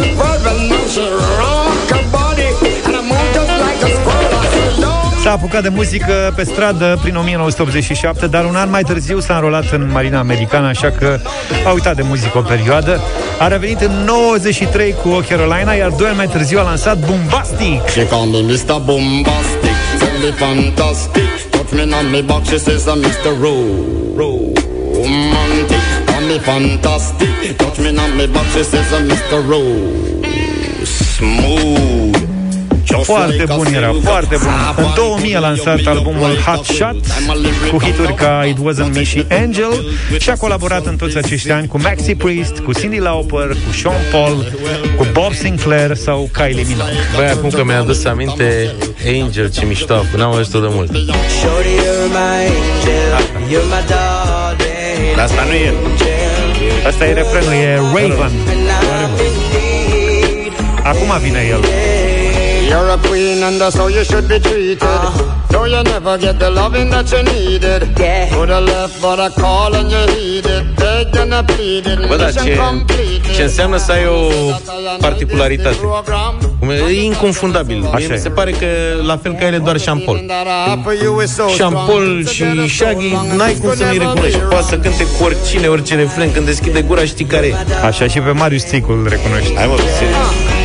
[5.22, 9.70] S-a apucat de muzică pe stradă prin 1987, dar un an mai târziu s-a înrolat
[9.72, 11.18] în Marina Americană, așa că
[11.66, 13.00] a uitat de muzică o perioadă.
[13.38, 17.88] A revenit în 93 cu O Carolina, iar doi ani mai târziu a lansat Bombastic.
[17.88, 18.80] She call me Mr.
[18.84, 21.30] Bombastic, tell me fantastic.
[21.50, 23.30] Touch me on me back, she says I'm Mr.
[23.40, 25.82] Ro- Romantic.
[26.06, 29.38] Call me fantastic, touch me on me back, she says I'm Mr.
[29.50, 30.16] Ro-
[30.84, 32.07] Smooth.
[32.90, 34.10] Just Foarte like a bun era, silver.
[34.10, 34.52] foarte bun.
[34.76, 36.96] În 2000 a lansat albumul Hot Shot
[37.70, 39.86] cu hituri ca It Wasn't Me și Angel
[40.18, 43.94] și a colaborat în toți acești ani cu Maxi Priest, cu Cindy Lauper, cu Sean
[44.12, 44.52] Paul,
[44.96, 46.92] cu Bob Sinclair sau Kylie Minogue.
[47.16, 48.74] Băi, acum că mi-a adus aminte
[49.22, 50.90] Angel, ce mișto a făcut, n-am auzit-o de mult.
[50.90, 53.12] Shorty, you're my angel,
[53.50, 55.14] you're my darling.
[55.16, 55.74] Dar asta nu e el.
[56.86, 58.32] Asta e refrenul, e Raven.
[60.82, 61.60] Acum vine el.
[62.70, 64.78] You're a queen and that's how you should be treated.
[65.48, 67.80] Though you never get the loving that you needed.
[68.32, 70.76] Could have left, but I call and you heeded.
[70.76, 71.98] Begged and I pleaded.
[72.08, 73.34] Bă, dar mission ce, completed.
[73.34, 74.30] ce înseamnă să ai o
[75.00, 75.76] particularitate?
[76.58, 77.90] Cum e, e inconfundabil.
[77.94, 78.66] Mie mi se pare că
[79.06, 80.20] la fel ca ele doar șampol.
[81.56, 82.44] Șampol și
[82.76, 84.38] Shaggy, n-ai cum să nu-i recunoști.
[84.38, 87.54] Poate să cânte cu oricine, orice refren, când deschide gura știi care e.
[87.86, 89.54] Așa și pe Marius Țicu îl recunoști.
[89.56, 90.57] Hai mă, serios.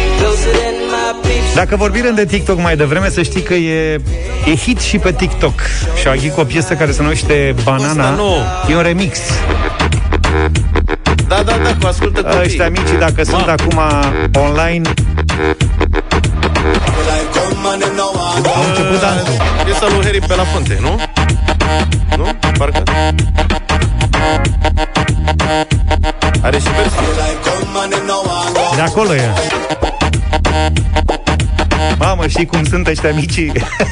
[1.56, 4.02] Dacă vorbim de TikTok mai devreme, să știi că e,
[4.46, 5.54] e hit și pe TikTok.
[6.00, 8.04] Shaggy cu o piesă care se numește Banana.
[8.04, 8.36] Asta nu.
[8.70, 9.20] E un remix.
[11.28, 12.42] Da, da, da, cu ascultă copiii.
[12.44, 13.80] Ăștia mici, dacă sunt acum
[14.36, 14.90] online,
[18.56, 19.34] au început dansul.
[19.64, 21.00] Piesa lui Harry pe la Fonte, nu?
[22.18, 22.28] Nu?
[22.58, 22.84] Parcă?
[26.42, 27.08] Are și versiune.
[28.76, 29.30] De acolo e.
[32.00, 33.52] Mamă, știi cum sunt ăștia micii?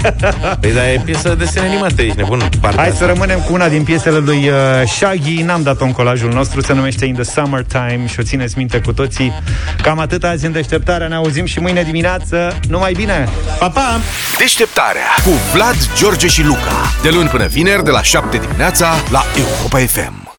[0.61, 2.49] Păi, dar e piesă de desene animate, ești nebun.
[2.61, 3.05] Partea Hai asta.
[3.05, 4.55] să rămânem cu una din piesele lui uh,
[4.87, 8.79] Shaggy N-am dat-o în colajul nostru Se numește In the Summertime Și o țineți minte
[8.79, 9.33] cu toții
[9.81, 13.27] Cam atât azi în deșteptarea Ne auzim și mâine dimineață Numai bine!
[13.59, 13.99] Pa, pa!
[14.37, 16.91] Deșteptarea cu Vlad, George și Luca.
[17.01, 20.29] De luni până vineri, de la 7 dimineața, la Europa FM.